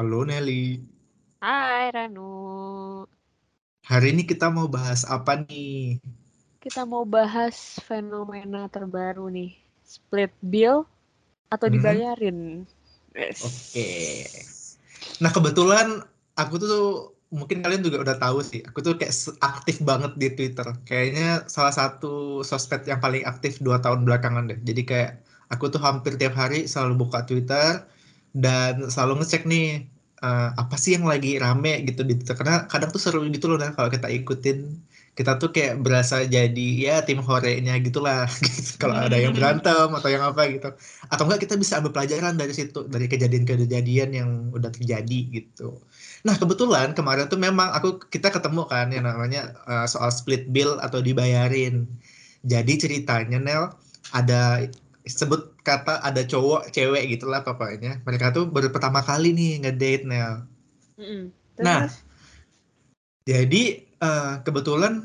Halo 0.00 0.24
Nelly. 0.24 0.80
Hai 1.44 1.92
Ranu. 1.92 3.04
Hari 3.84 4.16
ini 4.16 4.24
kita 4.24 4.48
mau 4.48 4.64
bahas 4.64 5.04
apa 5.04 5.44
nih? 5.44 6.00
Kita 6.56 6.88
mau 6.88 7.04
bahas 7.04 7.76
fenomena 7.84 8.64
terbaru 8.72 9.28
nih. 9.28 9.60
Split 9.84 10.32
bill 10.40 10.88
atau 11.52 11.68
Mhm. 11.68 11.74
dibayarin? 11.76 12.64
Yes. 13.12 13.44
Oke. 13.44 13.92
Nah 15.20 15.28
kebetulan 15.36 16.00
aku 16.32 16.56
tuh 16.56 17.12
mungkin 17.28 17.60
kalian 17.60 17.84
juga 17.84 18.00
udah 18.00 18.16
tahu 18.16 18.40
sih. 18.40 18.64
Aku 18.72 18.80
tuh 18.80 18.96
kayak 18.96 19.12
aktif 19.44 19.84
banget 19.84 20.16
di 20.16 20.32
Twitter. 20.32 20.80
Kayaknya 20.88 21.44
salah 21.44 21.76
satu 21.76 22.40
sosmed 22.40 22.88
yang 22.88 23.04
paling 23.04 23.28
aktif 23.28 23.60
dua 23.60 23.84
tahun 23.84 24.08
belakangan 24.08 24.48
deh. 24.48 24.64
Jadi 24.64 24.80
kayak 24.80 25.20
aku 25.52 25.68
tuh 25.68 25.84
hampir 25.84 26.16
tiap 26.16 26.40
hari 26.40 26.64
selalu 26.64 27.04
buka 27.04 27.28
Twitter 27.28 27.84
dan 28.36 28.86
selalu 28.90 29.22
ngecek 29.22 29.42
nih 29.48 29.86
eh, 30.22 30.48
apa 30.54 30.76
sih 30.78 30.94
yang 30.96 31.06
lagi 31.08 31.40
rame 31.40 31.82
gitu 31.88 32.06
di 32.06 32.14
Twitter. 32.18 32.36
Karena 32.38 32.66
kadang 32.70 32.90
tuh 32.94 33.02
seru 33.02 33.24
gitu 33.26 33.50
loh 33.50 33.58
nah 33.58 33.72
kalau 33.74 33.90
kita 33.90 34.06
ikutin. 34.10 34.78
Kita 35.10 35.36
tuh 35.36 35.50
kayak 35.52 35.82
berasa 35.84 36.22
jadi 36.24 36.68
ya 36.80 36.96
tim 37.02 37.20
horenya 37.20 37.76
gitulah. 37.82 38.24
Gitu. 38.40 38.78
Kalau 38.80 38.96
ada 38.96 39.18
yang 39.18 39.36
berantem 39.36 39.90
atau 39.92 40.08
yang 40.08 40.24
apa 40.24 40.48
gitu 40.48 40.70
atau 41.10 41.22
enggak 41.28 41.44
kita 41.44 41.54
bisa 41.60 41.76
ambil 41.82 41.92
pelajaran 41.92 42.38
dari 42.38 42.54
situ 42.56 42.86
dari 42.88 43.04
kejadian-kejadian 43.10 44.10
yang 44.16 44.30
udah 44.54 44.72
terjadi 44.72 45.18
gitu. 45.28 45.76
Nah 46.24 46.38
kebetulan 46.38 46.96
kemarin 46.96 47.28
tuh 47.28 47.36
memang 47.36 47.68
aku 47.76 48.00
kita 48.08 48.32
ketemu 48.32 48.64
kan 48.70 48.88
yang 48.94 49.04
namanya 49.04 49.52
uh, 49.68 49.84
soal 49.84 50.08
split 50.08 50.48
bill 50.48 50.80
atau 50.80 51.04
dibayarin. 51.04 51.84
Jadi 52.46 52.80
ceritanya 52.80 53.36
Nel 53.36 53.74
ada 54.16 54.64
sebut 55.10 55.58
kata 55.66 56.00
ada 56.00 56.22
cowok 56.22 56.70
cewek 56.70 57.10
gitulah 57.18 57.42
pokoknya. 57.42 57.98
Mereka 58.06 58.32
tuh 58.32 58.46
baru 58.46 58.70
pertama 58.70 59.02
kali 59.02 59.34
nih 59.34 59.52
ngedate 59.66 60.04
Nel. 60.06 60.46
Mm-mm. 60.96 61.22
Nah? 61.60 61.90
Jadi 63.26 63.62
eh, 64.00 64.34
kebetulan 64.46 65.04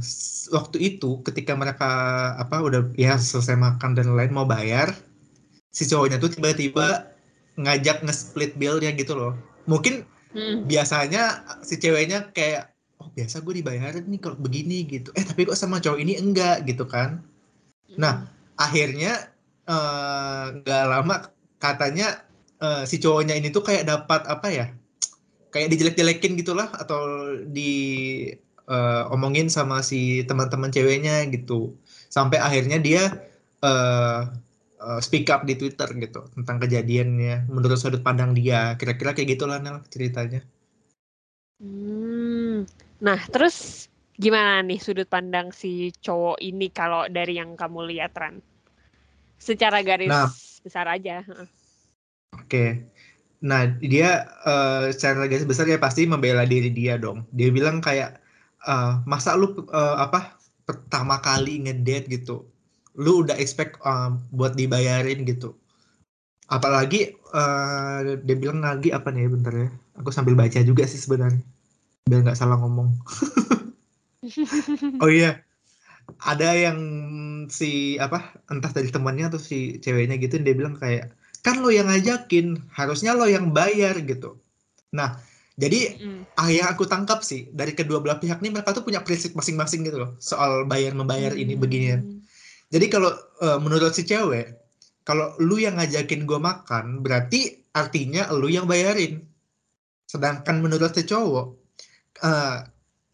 s- 0.00 0.48
waktu 0.52 0.96
itu 0.96 1.20
ketika 1.24 1.52
mereka 1.56 1.90
apa 2.36 2.60
udah 2.60 2.92
ya 2.96 3.16
selesai 3.16 3.56
makan 3.56 3.96
dan 3.96 4.12
lain 4.16 4.32
mau 4.32 4.48
bayar, 4.48 4.96
si 5.72 5.84
cowoknya 5.88 6.16
tuh 6.20 6.32
tiba-tiba 6.32 7.12
ngajak 7.58 8.06
nge-split 8.06 8.56
bill-nya 8.56 8.94
gitu 8.96 9.18
loh. 9.18 9.32
Mungkin 9.68 10.04
Mm. 10.28 10.68
biasanya 10.68 11.40
si 11.64 11.80
ceweknya 11.80 12.28
kayak 12.36 12.76
oh 13.00 13.08
biasa 13.16 13.40
gue 13.40 13.64
dibayarin 13.64 14.04
nih 14.12 14.20
kalau 14.20 14.36
begini 14.36 14.84
gitu. 14.84 15.08
Eh 15.16 15.24
tapi 15.24 15.48
kok 15.48 15.56
sama 15.56 15.80
cowok 15.80 16.04
ini 16.04 16.20
enggak 16.20 16.68
gitu 16.68 16.84
kan. 16.84 17.24
Nah, 17.96 18.28
akhirnya 18.58 19.32
eh, 19.64 20.44
nggak 20.62 20.84
lama 20.90 21.16
katanya 21.62 22.26
eh, 22.60 22.82
si 22.90 22.98
cowoknya 22.98 23.34
ini 23.38 23.48
tuh 23.54 23.62
kayak 23.62 23.86
dapat 23.86 24.22
apa 24.26 24.48
ya 24.50 24.66
kayak 25.52 25.72
dijelek-jelekin 25.72 26.36
gitulah 26.36 26.68
atau 26.76 27.32
di 27.48 27.72
eh, 28.68 29.02
omongin 29.14 29.48
sama 29.48 29.80
si 29.80 30.22
teman-teman 30.28 30.70
ceweknya 30.74 31.24
gitu. 31.32 31.76
Sampai 32.08 32.38
akhirnya 32.40 32.78
dia 32.80 33.02
eh, 33.64 34.20
eh, 34.78 35.00
speak 35.00 35.28
up 35.32 35.44
di 35.48 35.54
Twitter 35.56 35.88
gitu 35.98 36.28
tentang 36.36 36.56
kejadiannya 36.62 37.48
menurut 37.48 37.78
sudut 37.80 38.02
pandang 38.04 38.36
dia. 38.36 38.76
Kira-kira 38.76 39.16
kayak 39.16 39.38
gitulah 39.38 39.58
Nel 39.60 39.82
ceritanya. 39.88 40.44
Hmm. 41.58 42.68
Nah, 42.98 43.18
terus 43.30 43.86
gimana 44.18 44.66
nih 44.66 44.82
sudut 44.82 45.06
pandang 45.06 45.54
si 45.54 45.94
cowok 46.02 46.42
ini 46.42 46.74
kalau 46.74 47.06
dari 47.06 47.38
yang 47.38 47.54
kamu 47.54 47.86
lihat, 47.94 48.12
Ran? 48.18 48.42
Secara 49.38 49.80
garis 49.86 50.10
Nah. 50.10 50.26
besar 50.66 50.90
aja. 50.90 51.22
Oke. 52.34 52.82
Nah, 53.38 53.70
dia 53.78 54.26
eh, 54.42 54.90
secara 54.90 55.30
garis 55.30 55.46
besar 55.46 55.70
ya 55.70 55.78
pasti 55.78 56.02
membela 56.10 56.42
diri 56.42 56.74
dia 56.74 56.98
dong. 56.98 57.22
Dia 57.30 57.54
bilang 57.54 57.78
kayak 57.78 58.18
eh, 58.66 58.92
masa 59.06 59.38
lu 59.38 59.54
eh, 59.70 59.96
apa 60.02 60.34
pertama 60.66 61.22
kali 61.22 61.70
ngedate 61.70 62.10
gitu. 62.10 62.42
Lu 62.98 63.22
udah 63.22 63.38
expect 63.38 63.78
eh, 63.78 64.10
buat 64.34 64.58
dibayarin 64.58 65.22
gitu. 65.22 65.54
Apalagi 66.50 67.14
eh, 67.14 67.98
dia 68.26 68.34
bilang 68.34 68.66
lagi 68.66 68.90
apa 68.90 69.14
nih 69.14 69.30
bentar 69.30 69.54
ya. 69.54 69.70
Aku 70.02 70.10
sambil 70.10 70.34
baca 70.34 70.58
juga 70.66 70.82
sih 70.90 70.98
sebenarnya. 70.98 71.38
Biar 72.10 72.26
nggak 72.26 72.38
salah 72.38 72.58
ngomong. 72.58 72.90
Oh 75.02 75.10
iya. 75.10 75.42
Ada 76.24 76.56
yang 76.56 76.78
si 77.52 78.00
apa 78.00 78.32
entah 78.48 78.72
dari 78.72 78.88
temannya 78.88 79.28
atau 79.28 79.40
si 79.40 79.76
ceweknya 79.78 80.16
gitu 80.16 80.40
dia 80.40 80.56
bilang 80.56 80.74
kayak 80.80 81.12
kan 81.44 81.60
lo 81.60 81.68
yang 81.68 81.86
ngajakin 81.88 82.64
harusnya 82.72 83.12
lo 83.12 83.28
yang 83.28 83.52
bayar 83.52 83.94
gitu. 84.02 84.40
Nah 84.96 85.20
jadi 85.58 85.98
Mm. 85.98 86.22
ah, 86.38 86.48
yang 86.54 86.70
aku 86.70 86.86
tangkap 86.86 87.26
sih 87.26 87.50
dari 87.50 87.74
kedua 87.74 87.98
belah 87.98 88.22
pihak 88.22 88.38
nih 88.38 88.54
mereka 88.54 88.70
tuh 88.70 88.86
punya 88.86 89.02
prinsip 89.02 89.34
masing-masing 89.34 89.82
gitu 89.82 89.98
loh 90.06 90.14
soal 90.22 90.62
bayar 90.70 90.94
membayar 90.94 91.34
ini 91.34 91.58
beginian. 91.58 92.22
Jadi 92.70 92.86
kalau 92.88 93.10
eh, 93.42 93.58
menurut 93.58 93.90
si 93.92 94.06
cewek 94.06 94.54
kalau 95.02 95.34
lu 95.42 95.58
yang 95.58 95.76
ngajakin 95.80 96.24
gue 96.28 96.38
makan 96.40 97.02
berarti 97.02 97.58
artinya 97.74 98.30
lu 98.32 98.48
yang 98.48 98.64
bayarin. 98.70 99.24
Sedangkan 100.06 100.62
menurut 100.62 100.94
si 100.94 101.04
cowok 101.04 101.46
eh, 102.24 102.56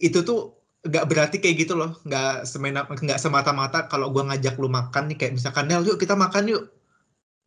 itu 0.04 0.20
tuh 0.22 0.52
nggak 0.84 1.04
berarti 1.08 1.36
kayak 1.40 1.66
gitu 1.66 1.74
loh. 1.74 1.96
Nggak 2.04 2.44
semena 2.44 2.84
nggak 2.84 3.20
semata-mata 3.20 3.88
kalau 3.88 4.12
gue 4.12 4.22
ngajak 4.22 4.60
lu 4.60 4.68
makan 4.68 5.10
nih 5.10 5.16
kayak 5.16 5.32
misalkan 5.40 5.66
Nel 5.66 5.82
yuk 5.84 5.96
kita 5.96 6.14
makan 6.14 6.48
yuk. 6.48 6.62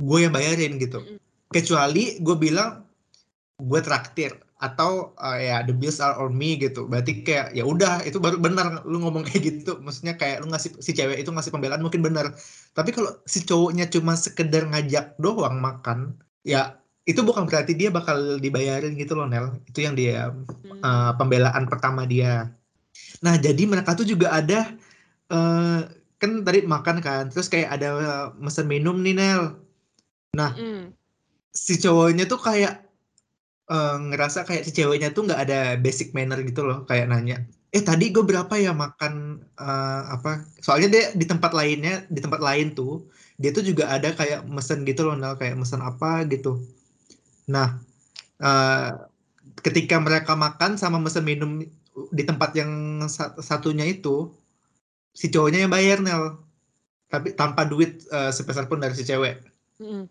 Gue 0.01 0.25
yang 0.25 0.33
bayarin 0.33 0.77
gitu. 0.81 1.05
Kecuali 1.53 2.17
gue 2.19 2.35
bilang 2.37 2.83
gue 3.57 3.81
traktir 3.81 4.37
atau 4.57 5.13
eh, 5.21 5.53
ya 5.53 5.61
the 5.61 5.73
bills 5.73 6.01
are 6.01 6.17
on 6.17 6.33
me 6.33 6.57
gitu. 6.57 6.89
Berarti 6.89 7.21
kayak 7.21 7.53
ya 7.53 7.61
udah 7.65 8.01
itu 8.05 8.17
baru 8.17 8.41
benar 8.41 8.81
lu 8.89 9.01
ngomong 9.01 9.25
kayak 9.29 9.41
gitu. 9.45 9.77
Maksudnya 9.81 10.17
kayak 10.17 10.41
lu 10.41 10.49
ngasih 10.49 10.77
si 10.81 10.91
cewek 10.97 11.21
itu 11.21 11.29
ngasih 11.29 11.53
pembelaan 11.53 11.81
mungkin 11.85 12.01
benar. 12.01 12.33
Tapi 12.73 12.89
kalau 12.93 13.21
si 13.29 13.45
cowoknya 13.45 13.89
cuma 13.93 14.17
sekedar 14.17 14.65
ngajak 14.65 15.17
doang 15.21 15.61
makan 15.61 16.17
ya 16.41 16.77
itu 17.07 17.23
bukan 17.23 17.47
berarti 17.47 17.71
dia 17.71 17.87
bakal 17.87 18.35
dibayarin 18.41 18.97
gitu 18.99 19.15
loh 19.15 19.29
Nel. 19.29 19.61
Itu 19.69 19.85
yang 19.85 19.95
dia 19.95 20.33
uh, 20.83 21.11
pembelaan 21.15 21.69
pertama 21.71 22.03
dia. 22.03 22.51
Nah, 23.25 23.35
jadi 23.37 23.63
mereka 23.65 23.97
tuh 23.97 24.05
juga 24.05 24.29
ada 24.33 24.77
uh, 25.33 25.81
kan 26.17 26.31
tadi 26.45 26.65
makan 26.65 26.97
kan, 27.01 27.29
terus 27.29 27.49
kayak 27.49 27.77
ada 27.77 27.89
uh, 27.97 28.27
mesen 28.37 28.65
minum 28.69 28.97
nih 29.01 29.17
Nel. 29.17 29.57
Mm. 30.37 30.93
Si 31.49 31.81
cowoknya 31.81 32.29
tuh 32.29 32.37
kayak 32.37 32.85
uh, 33.73 33.97
ngerasa 33.97 34.45
kayak 34.45 34.69
si 34.69 34.71
ceweknya 34.73 35.09
tuh 35.13 35.25
nggak 35.25 35.49
ada 35.49 35.59
basic 35.81 36.13
manner 36.13 36.41
gitu 36.45 36.61
loh, 36.61 36.85
kayak 36.85 37.09
nanya, 37.09 37.41
eh 37.73 37.81
tadi 37.81 38.13
gue 38.13 38.21
berapa 38.21 38.53
ya 38.53 38.69
makan 38.69 39.41
uh, 39.57 40.01
apa? 40.13 40.45
Soalnya 40.61 40.89
dia 40.93 41.03
di 41.17 41.25
tempat 41.25 41.57
lainnya, 41.57 42.05
di 42.05 42.21
tempat 42.21 42.37
lain 42.37 42.77
tuh 42.77 43.09
dia 43.41 43.49
tuh 43.53 43.65
juga 43.65 43.89
ada 43.89 44.13
kayak 44.13 44.45
mesen 44.45 44.85
gitu 44.85 45.09
loh 45.09 45.17
Nel, 45.17 45.37
kayak 45.41 45.57
mesen 45.57 45.81
apa 45.81 46.25
gitu. 46.29 46.61
Nah, 47.49 47.81
uh, 48.41 48.89
ketika 49.65 49.97
mereka 49.97 50.37
makan 50.37 50.77
sama 50.77 51.01
mesen 51.01 51.25
minum 51.25 51.65
di 52.11 52.23
tempat 52.23 52.51
yang 52.53 52.71
sa- 53.09 53.33
satunya 53.41 53.85
itu 53.87 54.29
si 55.13 55.27
cowoknya 55.33 55.65
yang 55.65 55.73
bayar 55.73 55.97
Nel. 56.05 56.23
Tapi 57.07 57.33
tanpa 57.33 57.63
duit 57.63 58.03
eh, 58.11 58.31
sepeser 58.35 58.67
pun 58.69 58.79
dari 58.83 58.93
si 58.97 59.03
cewek. 59.07 59.35
Mm. 59.77 60.09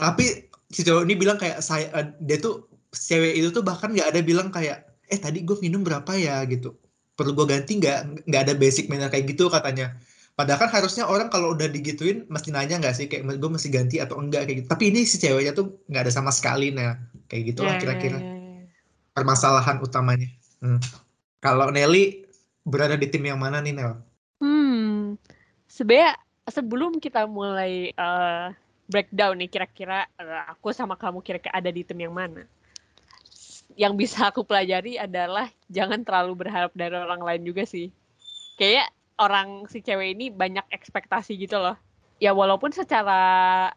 tapi 0.00 0.24
si 0.72 0.80
cowok 0.82 1.04
ini 1.06 1.14
bilang 1.14 1.36
kayak 1.36 1.60
saya 1.62 1.86
eh, 1.94 2.06
dia 2.24 2.40
tuh 2.40 2.66
si 2.90 3.12
cewek 3.14 3.32
itu 3.38 3.48
tuh 3.52 3.62
bahkan 3.62 3.92
nggak 3.92 4.08
ada 4.12 4.20
bilang 4.24 4.48
kayak 4.50 4.76
eh 5.06 5.18
tadi 5.20 5.44
gue 5.44 5.56
minum 5.60 5.84
berapa 5.86 6.12
ya? 6.16 6.42
gitu. 6.48 6.74
Perlu 7.16 7.32
gue 7.38 7.46
ganti 7.52 7.72
nggak? 7.80 8.24
Nggak 8.28 8.42
ada 8.48 8.54
basic 8.56 8.88
manner 8.90 9.08
kayak 9.12 9.28
gitu 9.36 9.46
katanya. 9.52 9.94
Padahal 10.32 10.64
kan 10.66 10.70
harusnya 10.72 11.04
orang 11.04 11.28
kalau 11.28 11.52
udah 11.54 11.68
digituin 11.68 12.24
mesti 12.32 12.48
nanya 12.50 12.80
nggak 12.80 12.94
sih 12.96 13.06
kayak 13.10 13.22
gue 13.36 13.50
mesti 13.52 13.68
ganti 13.68 13.96
atau 14.00 14.16
enggak? 14.18 14.48
kayak 14.48 14.64
gitu. 14.64 14.68
Tapi 14.72 14.84
ini 14.90 15.00
si 15.04 15.16
ceweknya 15.20 15.52
tuh 15.52 15.66
nggak 15.92 16.02
ada 16.08 16.12
sama 16.12 16.32
sekali 16.32 16.72
nah 16.72 16.96
kayak 17.28 17.42
gitulah 17.54 17.76
Ya, 17.76 17.78
ya, 17.78 17.80
kira-kira. 17.84 18.18
ya, 18.18 18.24
ya. 18.24 18.34
permasalahan 19.12 19.76
utamanya. 19.84 20.28
Hmm. 20.62 20.78
Kalau 21.42 21.74
Nelly 21.74 22.22
berada 22.62 22.94
di 22.94 23.10
tim 23.10 23.26
yang 23.26 23.42
mana 23.42 23.58
nih 23.58 23.74
Nel? 23.74 23.98
Hmm, 24.38 25.18
sebenarnya 25.66 26.14
sebelum 26.46 27.02
kita 27.02 27.26
mulai 27.26 27.90
eh, 27.90 28.46
breakdown 28.86 29.42
nih 29.42 29.50
kira-kira 29.50 30.06
eh, 30.22 30.42
aku 30.46 30.70
sama 30.70 30.94
kamu 30.94 31.18
kira-kira 31.26 31.58
ada 31.58 31.70
di 31.74 31.82
tim 31.82 31.98
yang 31.98 32.14
mana? 32.14 32.46
Yang 33.74 33.92
bisa 34.06 34.30
aku 34.30 34.46
pelajari 34.46 35.02
adalah 35.02 35.50
jangan 35.66 36.06
terlalu 36.06 36.46
berharap 36.46 36.70
dari 36.78 36.94
orang 36.94 37.26
lain 37.26 37.42
juga 37.42 37.66
sih. 37.66 37.90
Kayak 38.54 38.94
orang 39.18 39.66
si 39.66 39.82
cewek 39.82 40.14
ini 40.14 40.30
banyak 40.30 40.64
ekspektasi 40.70 41.34
gitu 41.34 41.58
loh. 41.58 41.74
Ya 42.22 42.30
walaupun 42.30 42.70
secara 42.70 43.74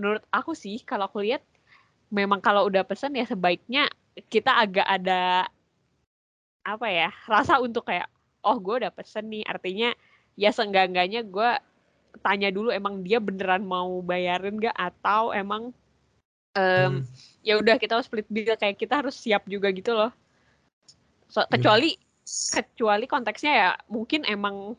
menurut 0.00 0.24
aku 0.32 0.56
sih 0.56 0.80
kalau 0.80 1.04
aku 1.04 1.20
lihat 1.20 1.44
memang 2.08 2.40
kalau 2.40 2.64
udah 2.64 2.80
pesan 2.86 3.12
ya 3.12 3.28
sebaiknya 3.28 3.92
kita 4.30 4.54
agak 4.54 4.86
ada 4.86 5.50
apa 6.64 6.86
ya 6.88 7.08
rasa 7.28 7.60
untuk 7.60 7.86
kayak 7.86 8.08
oh 8.44 8.56
gue 8.58 8.84
udah 8.84 8.92
pesen 8.92 9.28
nih. 9.30 9.44
Artinya 9.44 9.92
ya 10.34 10.50
seenggak-enggaknya 10.50 11.24
gue 11.24 11.50
tanya 12.22 12.48
dulu 12.50 12.70
emang 12.70 13.02
dia 13.02 13.18
beneran 13.18 13.66
mau 13.66 13.98
bayarin 14.00 14.58
gak 14.58 14.74
atau 14.74 15.34
emang 15.34 15.74
um, 16.54 16.62
hmm. 16.62 17.00
ya 17.42 17.58
udah 17.58 17.74
kita 17.74 17.98
harus 17.98 18.06
split 18.06 18.28
bill 18.30 18.54
kayak 18.54 18.78
kita 18.78 19.02
harus 19.02 19.14
siap 19.18 19.44
juga 19.50 19.70
gitu 19.74 19.92
loh. 19.92 20.10
So, 21.28 21.42
iya. 21.42 21.50
kecuali 21.50 21.90
kecuali 22.24 23.04
konteksnya 23.04 23.52
ya 23.52 23.70
mungkin 23.90 24.24
emang 24.24 24.78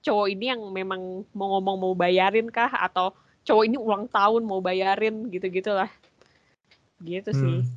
cowok 0.00 0.26
ini 0.32 0.48
yang 0.48 0.62
memang 0.72 1.28
mau 1.36 1.58
ngomong 1.58 1.76
mau 1.76 1.94
bayarin 1.98 2.48
kah? 2.48 2.70
Atau 2.70 3.12
cowok 3.44 3.64
ini 3.66 3.76
ulang 3.76 4.06
tahun 4.08 4.46
mau 4.46 4.60
bayarin 4.62 5.28
gitu 5.32 5.48
gitulah 5.48 5.90
gitu 7.00 7.32
sih. 7.32 7.64
Hmm. 7.64 7.68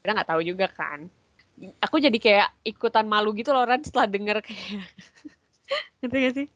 kita 0.00 0.10
nggak 0.16 0.30
tahu 0.32 0.42
juga 0.42 0.66
kan 0.72 1.06
aku 1.78 1.96
jadi 2.02 2.18
kayak 2.18 2.48
ikutan 2.66 3.06
malu 3.06 3.36
gitu 3.36 3.54
loh 3.54 3.62
Ran 3.66 3.84
setelah 3.84 4.08
denger 4.10 4.42
kayak 4.42 4.88
gitu 6.02 6.14
gak 6.14 6.34
sih? 6.34 6.46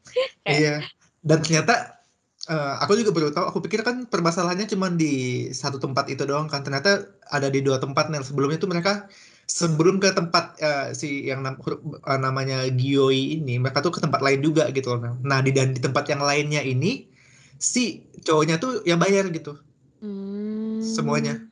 Kayak, 0.43 0.57
iya. 0.59 0.75
Dan 1.23 1.43
ternyata 1.43 2.03
uh, 2.51 2.81
aku 2.83 2.99
juga 2.99 3.11
baru 3.15 3.29
tahu 3.31 3.45
aku 3.49 3.59
pikir 3.63 3.81
kan 3.83 4.05
permasalahannya 4.07 4.67
cuma 4.67 4.91
di 4.91 5.47
satu 5.53 5.79
tempat 5.79 6.11
itu 6.11 6.23
doang 6.27 6.51
kan. 6.51 6.61
Ternyata 6.61 7.07
ada 7.31 7.47
di 7.47 7.63
dua 7.63 7.79
tempat 7.79 8.11
nih 8.11 8.23
sebelumnya 8.23 8.59
tuh 8.59 8.71
mereka 8.71 9.07
sebelum 9.47 10.03
ke 10.03 10.11
tempat 10.11 10.59
uh, 10.59 10.87
si 10.91 11.23
yang 11.23 11.39
nam 11.39 11.55
uh, 11.63 12.19
namanya 12.19 12.67
Gioi 12.67 13.39
ini 13.39 13.55
mereka 13.55 13.79
tuh 13.79 13.95
ke 13.95 14.03
tempat 14.03 14.19
lain 14.19 14.43
juga 14.43 14.67
gitu 14.75 14.99
loh 14.99 15.15
nah 15.23 15.39
di 15.39 15.55
dan 15.55 15.71
di 15.71 15.79
tempat 15.79 16.03
yang 16.11 16.19
lainnya 16.19 16.59
ini 16.59 17.07
si 17.55 18.03
cowoknya 18.27 18.59
tuh 18.59 18.83
yang 18.83 18.99
bayar 19.01 19.31
gitu. 19.31 19.57
Hmm. 19.97 20.77
semuanya 20.77 21.46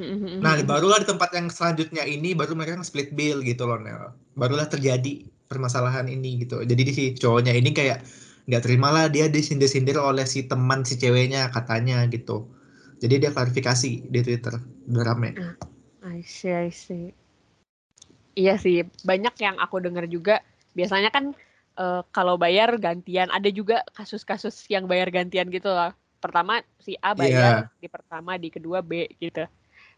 hmm. 0.00 0.40
nah 0.40 0.56
barulah 0.64 1.04
di 1.04 1.06
tempat 1.08 1.30
yang 1.36 1.52
selanjutnya 1.52 2.02
ini 2.08 2.32
baru 2.32 2.56
mereka 2.56 2.80
split 2.80 3.12
bill 3.12 3.44
gitu 3.44 3.68
loh 3.68 3.76
Nel 3.76 4.16
barulah 4.34 4.66
terjadi 4.66 5.28
permasalahan 5.46 6.08
ini 6.08 6.42
gitu 6.42 6.64
jadi 6.64 6.80
di 6.80 6.92
si 6.92 7.04
cowoknya 7.14 7.52
ini 7.52 7.70
kayak 7.76 8.00
nggak 8.48 8.62
terima 8.64 8.88
lah 8.90 9.06
dia 9.06 9.28
disindir-sindir 9.28 10.00
oleh 10.00 10.24
si 10.24 10.48
teman 10.48 10.82
si 10.82 10.96
ceweknya 10.96 11.52
katanya 11.52 12.02
gitu 12.08 12.48
jadi 12.98 13.28
dia 13.28 13.30
klarifikasi 13.30 14.08
di 14.08 14.20
Twitter 14.24 14.56
udah 14.90 15.04
rame 15.04 15.36
I 16.00 16.24
see 16.24 16.50
I 16.50 16.72
see 16.72 17.12
Iya 18.38 18.54
sih, 18.56 18.86
banyak 19.02 19.34
yang 19.42 19.56
aku 19.58 19.82
dengar 19.82 20.06
juga. 20.06 20.40
Biasanya 20.72 21.10
kan 21.10 21.34
uh, 21.76 22.00
kalau 22.14 22.38
bayar 22.38 22.78
gantian, 22.78 23.28
ada 23.28 23.50
juga 23.50 23.82
kasus-kasus 23.92 24.70
yang 24.70 24.86
bayar 24.86 25.10
gantian 25.10 25.50
gitu 25.50 25.68
lah. 25.68 25.92
Pertama 26.22 26.62
si 26.78 26.94
A 27.00 27.16
bayar 27.16 27.68
yeah. 27.68 27.80
di 27.82 27.88
pertama, 27.90 28.38
di 28.38 28.48
kedua 28.52 28.84
B 28.84 29.10
gitu. 29.18 29.44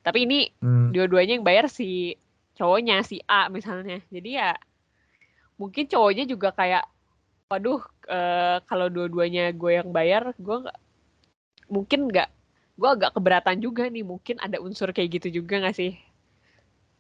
Tapi 0.03 0.19
ini 0.27 0.39
hmm. 0.59 0.91
dua-duanya 0.95 1.39
yang 1.39 1.47
bayar 1.47 1.67
si 1.71 2.19
cowoknya, 2.59 3.07
si 3.07 3.23
A 3.27 3.47
misalnya. 3.49 4.03
Jadi 4.11 4.39
ya 4.39 4.55
mungkin 5.57 5.87
cowoknya 5.87 6.27
juga 6.27 6.51
kayak, 6.53 6.85
waduh 7.47 7.83
uh, 8.11 8.59
kalau 8.67 8.91
dua-duanya 8.91 9.55
gue 9.55 9.73
yang 9.79 9.95
bayar, 9.95 10.35
gue 10.35 10.57
gak, 10.67 10.79
mungkin 11.71 12.11
nggak, 12.11 12.29
gue 12.75 12.89
agak 12.89 13.15
keberatan 13.15 13.63
juga 13.63 13.87
nih. 13.87 14.03
Mungkin 14.03 14.43
ada 14.43 14.59
unsur 14.59 14.91
kayak 14.91 15.23
gitu 15.23 15.43
juga 15.43 15.63
gak 15.63 15.79
sih? 15.79 15.95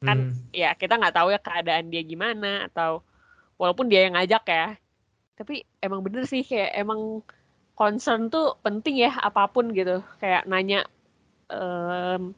kan 0.02 0.34
hmm. 0.34 0.50
ya 0.50 0.74
kita 0.74 0.98
nggak 0.98 1.14
tahu 1.14 1.30
ya 1.30 1.38
keadaan 1.38 1.86
dia 1.88 2.02
gimana 2.02 2.66
atau 2.68 3.06
walaupun 3.56 3.86
dia 3.86 4.10
yang 4.10 4.18
ngajak 4.18 4.44
ya 4.50 4.66
tapi 5.38 5.62
emang 5.78 6.02
bener 6.02 6.26
sih 6.26 6.42
kayak 6.42 6.74
emang 6.74 7.22
concern 7.78 8.28
tuh 8.28 8.58
penting 8.60 9.00
ya 9.00 9.14
apa 9.14 9.46
pun 9.48 9.70
gitu 9.70 10.02
kayak 10.18 10.44
nanya 10.50 10.84
um, 11.48 12.34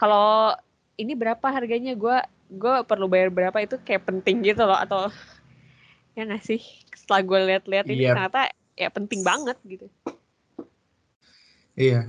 kalau 0.00 0.56
ini 0.96 1.12
berapa 1.12 1.44
harganya 1.52 1.92
gue 1.92 2.16
gue 2.50 2.74
perlu 2.88 3.04
bayar 3.06 3.28
berapa 3.28 3.60
itu 3.60 3.76
kayak 3.84 4.08
penting 4.08 4.40
gitu 4.40 4.64
loh 4.64 4.80
atau 4.80 5.12
ya 6.16 6.24
nggak 6.24 6.40
sih 6.40 6.64
setelah 6.96 7.20
gue 7.20 7.38
lihat-lihat 7.52 7.86
ini 7.92 7.92
yep. 7.92 8.00
Iya. 8.00 8.10
ternyata 8.16 8.40
ya 8.80 8.88
penting 8.88 9.20
banget 9.20 9.56
gitu 9.68 9.86
iya 11.76 12.08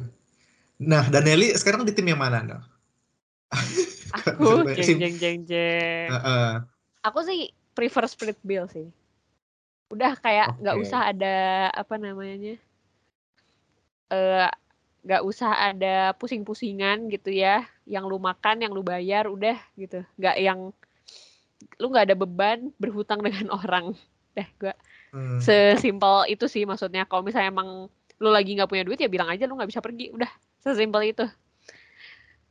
nah 0.79 1.03
Daneli 1.11 1.51
sekarang 1.59 1.83
di 1.83 1.91
tim 1.91 2.07
yang 2.07 2.17
mana 2.23 2.39
dong 2.47 2.63
Aku 4.11 4.67
jeng 4.75 4.99
jeng 4.99 5.15
jeng 5.15 5.39
jeng. 5.47 6.09
Uh 6.11 6.17
-uh. 6.19 6.49
Aku 7.07 7.23
sih 7.23 7.51
prefer 7.71 8.05
split 8.07 8.39
bill 8.43 8.67
sih. 8.67 8.91
Udah 9.91 10.15
kayak 10.19 10.59
nggak 10.59 10.75
okay. 10.75 10.83
usah 10.88 10.99
ada 11.11 11.35
apa 11.71 11.95
namanya. 11.95 12.55
Eh 14.11 14.15
uh, 14.15 14.49
nggak 15.01 15.23
usah 15.25 15.51
ada 15.73 16.13
pusing-pusingan 16.19 17.07
gitu 17.09 17.31
ya. 17.31 17.65
Yang 17.91 18.05
lu 18.07 18.17
makan, 18.23 18.63
yang 18.63 18.71
lu 18.71 18.81
bayar 18.81 19.27
udah 19.27 19.59
gitu. 19.75 20.07
Nggak 20.15 20.35
yang 20.39 20.59
lu 21.77 21.85
nggak 21.91 22.05
ada 22.07 22.15
beban 22.15 22.71
berhutang 22.79 23.19
dengan 23.27 23.51
orang. 23.51 23.91
Deh, 24.31 24.47
gua 24.55 24.71
hmm. 25.11 25.43
sesimpel 25.43 26.31
itu 26.31 26.47
sih 26.47 26.63
maksudnya. 26.63 27.03
Kalau 27.03 27.27
misalnya 27.27 27.51
emang 27.51 27.91
lu 28.21 28.29
lagi 28.31 28.55
nggak 28.55 28.69
punya 28.71 28.88
duit 28.88 29.01
ya 29.01 29.11
bilang 29.11 29.27
aja 29.27 29.43
lu 29.43 29.59
nggak 29.59 29.67
bisa 29.67 29.83
pergi. 29.83 30.15
Udah, 30.15 30.31
sesimpel 30.63 31.11
itu 31.11 31.27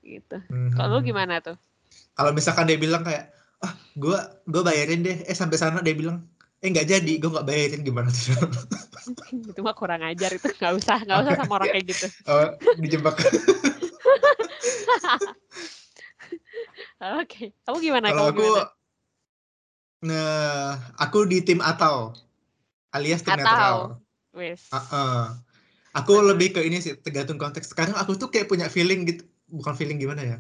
gitu. 0.04 0.36
Hmm. 0.48 0.72
Kalau 0.74 0.98
lu 0.98 1.00
gimana 1.04 1.40
tuh? 1.40 1.56
Kalau 2.16 2.32
misalkan 2.34 2.68
dia 2.68 2.76
bilang 2.80 3.04
kayak, 3.04 3.32
ah 3.64 3.72
gue 3.96 4.18
gue 4.48 4.62
bayarin 4.64 5.04
deh, 5.04 5.16
eh 5.24 5.36
sampai 5.36 5.56
sana 5.60 5.84
dia 5.84 5.94
bilang, 5.94 6.24
eh 6.60 6.68
nggak 6.68 6.88
jadi, 6.88 7.12
gue 7.20 7.30
nggak 7.30 7.46
bayarin 7.46 7.80
gimana 7.84 8.08
tuh? 8.10 8.36
itu 9.50 9.60
mah 9.64 9.76
kurang 9.76 10.04
ajar 10.04 10.30
itu 10.34 10.48
nggak 10.50 10.72
usah 10.76 10.98
nggak 11.02 11.18
usah 11.24 11.32
sama 11.38 11.52
orang 11.60 11.70
kayak 11.72 11.86
gitu. 11.88 12.06
Oh 12.28 12.52
dijebak. 12.80 13.16
Oke, 17.00 17.24
okay. 17.24 17.46
kamu 17.64 17.76
gimana? 17.80 18.06
Kalau 18.12 18.30
aku, 18.30 18.44
gimana? 18.44 18.64
nah 20.00 20.80
aku 20.96 21.28
di 21.28 21.44
tim 21.44 21.60
atau 21.60 22.16
alias 22.92 23.24
tim 23.24 23.36
atau. 23.36 23.44
netral. 23.44 23.76
Wis. 24.36 24.68
Uh 24.70 24.78
-uh. 24.78 25.20
Aku 25.96 26.22
lebih 26.22 26.54
ke 26.54 26.62
ini 26.62 26.78
sih 26.78 26.94
tergantung 27.00 27.40
konteks. 27.40 27.74
Sekarang 27.74 27.98
aku 27.98 28.14
tuh 28.14 28.30
kayak 28.30 28.46
punya 28.46 28.70
feeling 28.70 29.08
gitu 29.08 29.26
bukan 29.50 29.74
feeling 29.74 29.98
gimana 29.98 30.22
ya 30.22 30.36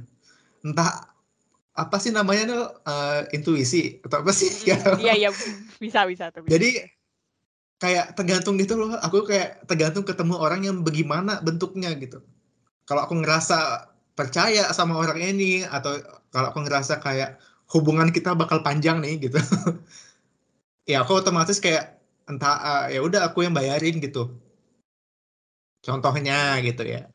entah 0.62 1.10
apa 1.74 1.96
sih 1.98 2.14
namanya 2.14 2.44
tuh 2.50 2.64
uh, 2.86 3.20
intuisi 3.34 3.98
atau 4.04 4.22
apa 4.22 4.32
sih 4.34 4.50
mm, 4.70 5.00
iya 5.04 5.14
iya 5.16 5.30
bisa 5.82 6.06
bisa 6.06 6.30
tuh 6.30 6.46
jadi 6.46 6.86
kayak 7.80 8.14
tergantung 8.14 8.60
gitu 8.60 8.76
loh 8.76 8.94
aku 9.00 9.24
kayak 9.24 9.64
tergantung 9.64 10.04
ketemu 10.04 10.36
orang 10.36 10.60
yang 10.66 10.76
bagaimana 10.84 11.40
bentuknya 11.40 11.94
gitu 11.96 12.20
kalau 12.84 13.06
aku 13.06 13.16
ngerasa 13.22 13.89
percaya 14.20 14.68
sama 14.76 15.00
orang 15.00 15.16
ini 15.16 15.64
atau 15.64 15.96
kalau 16.28 16.52
aku 16.52 16.60
ngerasa 16.68 17.00
kayak 17.00 17.40
hubungan 17.72 18.12
kita 18.12 18.36
bakal 18.36 18.60
panjang 18.60 19.00
nih 19.00 19.16
gitu. 19.16 19.40
Ya 20.88 21.06
aku 21.06 21.22
otomatis 21.22 21.62
kayak 21.62 22.02
entah 22.26 22.56
uh, 22.58 22.84
ya 22.90 22.98
udah 22.98 23.30
aku 23.30 23.46
yang 23.46 23.54
bayarin 23.54 24.02
gitu. 24.02 24.34
Contohnya 25.86 26.58
gitu 26.66 26.82
ya. 26.82 27.06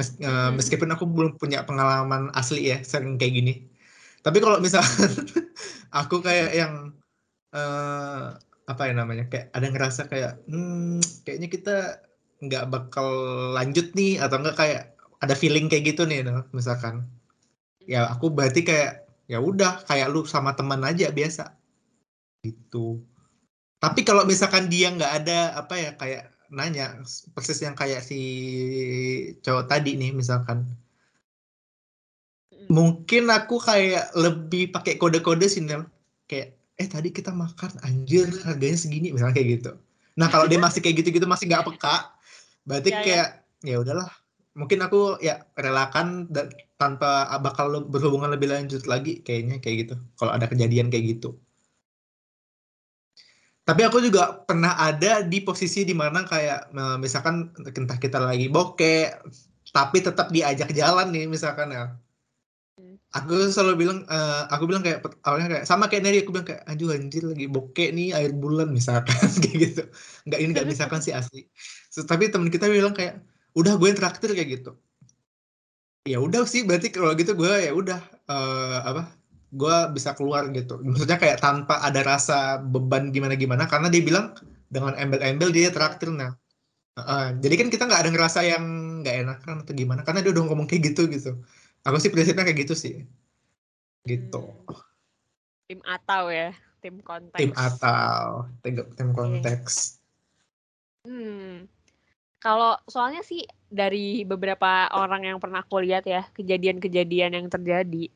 Mes, 0.00 0.16
uh, 0.24 0.48
meskipun 0.56 0.88
aku 0.88 1.04
belum 1.04 1.36
punya 1.36 1.68
pengalaman 1.68 2.32
asli 2.32 2.72
ya 2.72 2.80
sering 2.80 3.20
kayak 3.20 3.34
gini. 3.44 3.54
Tapi 4.24 4.40
kalau 4.40 4.56
misalkan 4.56 5.12
aku 6.00 6.24
kayak 6.24 6.56
yang 6.56 6.96
uh, 7.52 8.40
apa 8.64 8.82
ya 8.88 8.92
namanya 8.96 9.28
kayak 9.28 9.52
ada 9.52 9.66
ngerasa 9.68 10.08
kayak 10.08 10.40
hmm, 10.48 11.04
kayaknya 11.28 11.48
kita 11.52 11.76
nggak 12.40 12.64
bakal 12.72 13.08
lanjut 13.52 13.92
nih 13.92 14.16
atau 14.16 14.40
enggak 14.40 14.56
kayak 14.56 14.93
ada 15.24 15.34
feeling 15.34 15.66
kayak 15.66 15.94
gitu 15.94 16.04
nih 16.04 16.24
no, 16.24 16.44
misalkan. 16.52 17.08
Ya 17.84 18.08
aku 18.08 18.32
berarti 18.32 18.64
kayak 18.64 19.04
ya 19.28 19.40
udah 19.40 19.84
kayak 19.88 20.12
lu 20.12 20.24
sama 20.28 20.52
teman 20.56 20.80
aja 20.84 21.08
biasa. 21.12 21.56
Gitu. 22.44 23.00
Tapi 23.80 24.00
kalau 24.04 24.24
misalkan 24.24 24.68
dia 24.72 24.92
nggak 24.92 25.12
ada 25.24 25.38
apa 25.60 25.74
ya 25.76 25.90
kayak 25.96 26.32
nanya 26.52 27.00
persis 27.32 27.60
yang 27.60 27.76
kayak 27.76 28.04
si 28.04 28.20
cowok 29.44 29.68
tadi 29.68 29.96
nih 29.96 30.12
misalkan. 30.12 30.64
Mungkin 32.72 33.28
aku 33.28 33.60
kayak 33.60 34.16
lebih 34.16 34.72
pakai 34.72 34.96
kode-kode 34.96 35.44
sih 35.48 35.60
Nel. 35.60 35.84
Kayak 36.24 36.56
eh 36.80 36.88
tadi 36.88 37.12
kita 37.12 37.30
makan 37.30 37.76
anjir 37.84 38.26
harganya 38.48 38.78
segini 38.80 39.12
misalnya 39.12 39.36
kayak 39.36 39.48
gitu. 39.60 39.70
Nah 40.16 40.32
kalau 40.32 40.48
dia 40.48 40.56
masih 40.66 40.80
kayak 40.80 41.04
gitu-gitu 41.04 41.28
masih 41.28 41.48
nggak 41.48 41.68
peka 41.68 42.14
berarti 42.64 42.90
ya, 42.90 42.96
ya. 42.96 43.04
kayak 43.04 43.28
ya, 43.60 43.76
ya 43.76 43.84
udahlah 43.84 44.08
mungkin 44.54 44.78
aku 44.86 45.18
ya 45.18 45.42
relakan 45.58 46.30
dan 46.30 46.50
tanpa 46.78 47.26
bakal 47.42 47.86
berhubungan 47.90 48.30
lebih 48.30 48.50
lanjut 48.54 48.86
lagi 48.86 49.20
kayaknya 49.26 49.58
kayak 49.58 49.76
gitu. 49.86 49.94
Kalau 50.18 50.32
ada 50.34 50.46
kejadian 50.46 50.88
kayak 50.90 51.18
gitu. 51.18 51.38
Tapi 53.64 53.80
aku 53.80 53.98
juga 54.04 54.44
pernah 54.44 54.76
ada 54.76 55.24
di 55.24 55.40
posisi 55.40 55.88
di 55.88 55.96
mana 55.96 56.22
kayak 56.28 56.70
misalkan 57.00 57.50
entah 57.64 57.96
kita 57.96 58.20
lagi 58.20 58.52
bokeh 58.52 59.10
tapi 59.74 59.98
tetap 60.04 60.30
diajak 60.30 60.70
jalan 60.70 61.10
nih 61.10 61.26
misalkan 61.26 61.74
ya. 61.74 61.98
Hmm. 62.74 62.98
aku 63.14 63.54
selalu 63.54 63.86
bilang 63.86 63.98
uh, 64.10 64.50
aku 64.50 64.66
bilang 64.66 64.82
kayak 64.82 64.98
awalnya 65.22 65.46
kayak 65.46 65.66
sama 65.70 65.86
kayak 65.86 66.02
Neri 66.02 66.26
aku 66.26 66.34
bilang 66.34 66.48
kayak 66.50 66.66
aduh 66.66 66.90
anjir 66.90 67.22
lagi 67.22 67.46
bokeh 67.46 67.94
nih 67.94 68.10
air 68.10 68.34
bulan 68.34 68.74
misalkan 68.74 69.14
kayak 69.42 69.58
gitu. 69.58 69.82
Nggak 70.26 70.38
ini 70.42 70.50
nggak 70.54 70.68
misalkan 70.70 70.98
sih 70.98 71.14
asli. 71.14 71.46
So, 71.94 72.02
tapi 72.02 72.34
teman 72.34 72.50
kita 72.50 72.66
bilang 72.66 72.90
kayak 72.90 73.22
udah 73.54 73.74
gue 73.78 73.88
yang 73.90 73.98
traktir 73.98 74.30
kayak 74.34 74.50
gitu 74.60 74.72
ya 76.04 76.20
udah 76.20 76.44
sih 76.44 76.62
berarti 76.68 76.92
kalau 76.92 77.16
gitu 77.16 77.32
gue 77.32 77.52
ya 77.64 77.72
udah 77.72 78.00
uh, 78.28 78.78
apa 78.84 79.02
gue 79.54 79.76
bisa 79.94 80.12
keluar 80.18 80.50
gitu 80.52 80.82
maksudnya 80.82 81.16
kayak 81.16 81.40
tanpa 81.40 81.80
ada 81.80 82.02
rasa 82.02 82.60
beban 82.60 83.14
gimana 83.14 83.38
gimana 83.38 83.64
karena 83.70 83.88
dia 83.88 84.02
bilang 84.02 84.34
dengan 84.68 84.98
embel-embel 84.98 85.54
dia 85.54 85.70
traktir 85.70 86.10
nah 86.10 86.34
Uh, 86.94 87.34
jadi 87.42 87.58
kan 87.58 87.68
kita 87.74 87.90
nggak 87.90 88.06
ada 88.06 88.10
ngerasa 88.14 88.40
yang 88.46 88.64
nggak 89.02 89.16
enak 89.26 89.38
kan 89.42 89.66
atau 89.66 89.74
gimana 89.74 90.06
karena 90.06 90.22
dia 90.22 90.30
udah 90.30 90.46
ngomong 90.46 90.70
kayak 90.70 90.94
gitu 90.94 91.10
gitu. 91.10 91.42
Aku 91.82 91.98
sih 91.98 92.06
prinsipnya 92.06 92.46
kayak 92.46 92.62
gitu 92.62 92.78
sih. 92.78 93.02
Gitu. 94.06 94.38
Hmm. 94.38 94.78
Tim 95.66 95.80
atau 95.82 96.30
ya, 96.30 96.54
tim 96.78 97.02
konteks. 97.02 97.40
Tim 97.42 97.50
atau 97.50 98.46
tim, 98.62 98.74
tim 98.94 99.10
konteks. 99.10 99.98
Hmm. 101.02 101.66
Kalau 102.44 102.76
soalnya 102.84 103.24
sih 103.24 103.40
dari 103.72 104.28
beberapa 104.28 104.92
orang 104.92 105.24
yang 105.24 105.40
pernah 105.40 105.64
aku 105.64 105.80
lihat 105.80 106.04
ya 106.04 106.28
kejadian-kejadian 106.36 107.40
yang 107.40 107.46
terjadi 107.48 108.12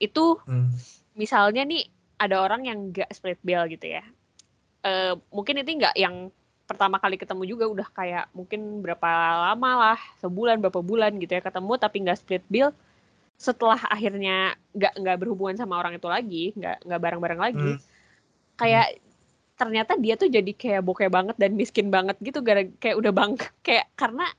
itu 0.00 0.24
hmm. 0.48 0.72
misalnya 1.12 1.68
nih 1.68 1.84
ada 2.16 2.40
orang 2.40 2.64
yang 2.64 2.78
nggak 2.88 3.12
split 3.12 3.36
bill 3.44 3.68
gitu 3.68 4.00
ya. 4.00 4.02
Uh, 4.80 5.20
mungkin 5.28 5.60
itu 5.60 5.76
nggak 5.76 6.00
yang 6.00 6.32
pertama 6.64 6.96
kali 6.96 7.20
ketemu 7.20 7.44
juga 7.44 7.64
udah 7.68 7.88
kayak 7.92 8.24
mungkin 8.36 8.84
berapa 8.84 9.08
lama 9.52 9.70
lah 9.72 9.98
sebulan 10.20 10.60
berapa 10.60 10.84
bulan 10.84 11.16
gitu 11.16 11.32
ya 11.32 11.40
ketemu 11.40 11.72
tapi 11.80 11.96
nggak 12.04 12.20
split 12.20 12.44
bill 12.44 12.72
setelah 13.40 13.80
akhirnya 13.88 14.52
nggak 14.76 15.00
nggak 15.00 15.16
berhubungan 15.16 15.56
sama 15.56 15.80
orang 15.80 15.96
itu 15.96 16.04
lagi 16.04 16.44
nggak 16.52 16.84
nggak 16.84 17.00
bareng-bareng 17.00 17.40
lagi 17.40 17.70
hmm. 17.72 17.80
kayak 18.60 18.86
hmm. 19.00 19.07
Ternyata 19.58 19.98
dia 19.98 20.14
tuh 20.14 20.30
jadi 20.30 20.54
kayak 20.54 20.86
bokeh 20.86 21.10
banget 21.10 21.34
dan 21.34 21.58
miskin 21.58 21.90
banget 21.90 22.14
gitu 22.22 22.40
gara 22.46 22.62
kayak 22.78 22.96
udah 22.96 23.10
bang 23.10 23.34
kayak 23.66 23.90
karena 23.98 24.30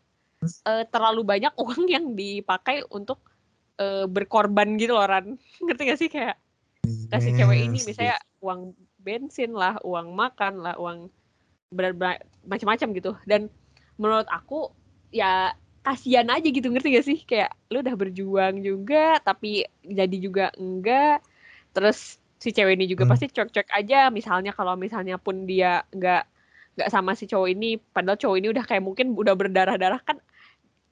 uh, 0.43 0.83
terlalu 0.87 1.21
banyak 1.27 1.53
uang 1.61 1.83
yang 1.91 2.15
dipakai 2.15 2.83
untuk 2.89 3.19
uh, 3.79 4.05
berkorban 4.07 4.79
gitu 4.79 4.95
loh 4.95 5.07
Ran. 5.07 5.35
Ngerti 5.65 5.83
gak 5.87 5.99
sih? 5.99 6.09
Kayak 6.11 6.39
kasih 7.11 7.35
cewek 7.35 7.69
ini 7.69 7.79
misalnya 7.83 8.17
uang 8.39 8.73
bensin 8.99 9.51
lah 9.53 9.77
uang 9.83 10.15
makan 10.15 10.63
lah 10.63 10.75
uang 10.79 11.11
benar-benar 11.69 12.23
macam-macam 12.47 12.87
gitu. 12.95 13.11
Dan 13.27 13.51
menurut 13.99 14.27
aku 14.31 14.71
ya 15.11 15.53
kasihan 15.83 16.27
aja 16.31 16.47
gitu 16.47 16.71
ngerti 16.71 16.95
gak 16.95 17.07
sih? 17.07 17.19
Kayak 17.27 17.51
lu 17.71 17.83
udah 17.83 17.95
berjuang 17.95 18.63
juga 18.63 19.19
tapi 19.23 19.67
jadi 19.83 20.17
juga 20.19 20.45
enggak. 20.55 21.23
Terus 21.75 22.18
si 22.39 22.55
cewek 22.55 22.79
ini 22.79 22.87
juga 22.87 23.03
hmm. 23.03 23.11
pasti 23.11 23.27
cek-cek 23.27 23.67
aja. 23.75 24.07
Misalnya 24.09 24.55
kalau 24.55 24.79
misalnya 24.79 25.19
pun 25.19 25.43
dia 25.43 25.83
nggak 25.91 26.23
nggak 26.79 26.89
sama 26.89 27.11
si 27.11 27.27
cowok 27.27 27.49
ini 27.51 27.75
padahal 27.75 28.15
cowok 28.15 28.37
ini 28.39 28.47
udah 28.55 28.63
kayak 28.63 28.79
mungkin 28.79 29.11
udah 29.11 29.35
berdarah-darah 29.35 29.99
kan 29.99 30.17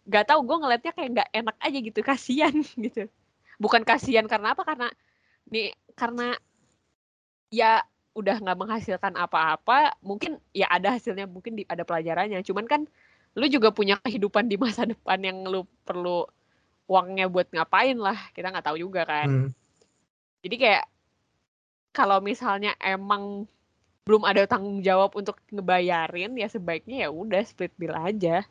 nggak 0.04 0.28
tahu 0.28 0.44
gue 0.44 0.58
ngeliatnya 0.60 0.92
kayak 0.92 1.10
nggak 1.16 1.30
enak 1.32 1.58
aja 1.64 1.78
gitu. 1.80 2.00
Kasihan 2.04 2.54
gitu. 2.86 3.08
Bukan 3.58 3.88
kasihan 3.88 4.28
karena 4.28 4.52
apa? 4.52 4.68
Karena 4.68 4.88
nih 5.48 5.72
karena 5.96 6.36
ya 7.48 7.80
udah 8.12 8.44
nggak 8.44 8.58
menghasilkan 8.60 9.14
apa-apa 9.16 9.96
mungkin 10.04 10.42
ya 10.52 10.68
ada 10.68 11.00
hasilnya 11.00 11.32
mungkin 11.32 11.56
di, 11.56 11.64
ada 11.64 11.88
pelajarannya. 11.88 12.44
Cuman 12.44 12.68
kan 12.68 12.84
lu 13.40 13.48
juga 13.48 13.72
punya 13.72 13.96
kehidupan 14.04 14.52
di 14.52 14.60
masa 14.60 14.84
depan 14.92 15.24
yang 15.24 15.48
lu 15.48 15.64
perlu 15.88 16.28
uangnya 16.92 17.32
buat 17.32 17.48
ngapain 17.56 17.96
lah. 17.96 18.20
Kita 18.36 18.52
nggak 18.52 18.68
tahu 18.68 18.84
juga 18.84 19.08
kan. 19.08 19.32
Hmm. 19.32 19.52
jadi 20.44 20.56
kayak 20.56 20.86
kalau 21.98 22.22
misalnya 22.22 22.78
emang 22.78 23.50
belum 24.06 24.22
ada 24.22 24.46
tanggung 24.46 24.86
jawab 24.86 25.18
untuk 25.18 25.42
ngebayarin 25.50 26.38
ya 26.38 26.46
sebaiknya 26.46 27.04
ya 27.04 27.10
udah 27.10 27.42
split 27.42 27.74
bill 27.82 27.98
aja 27.98 28.46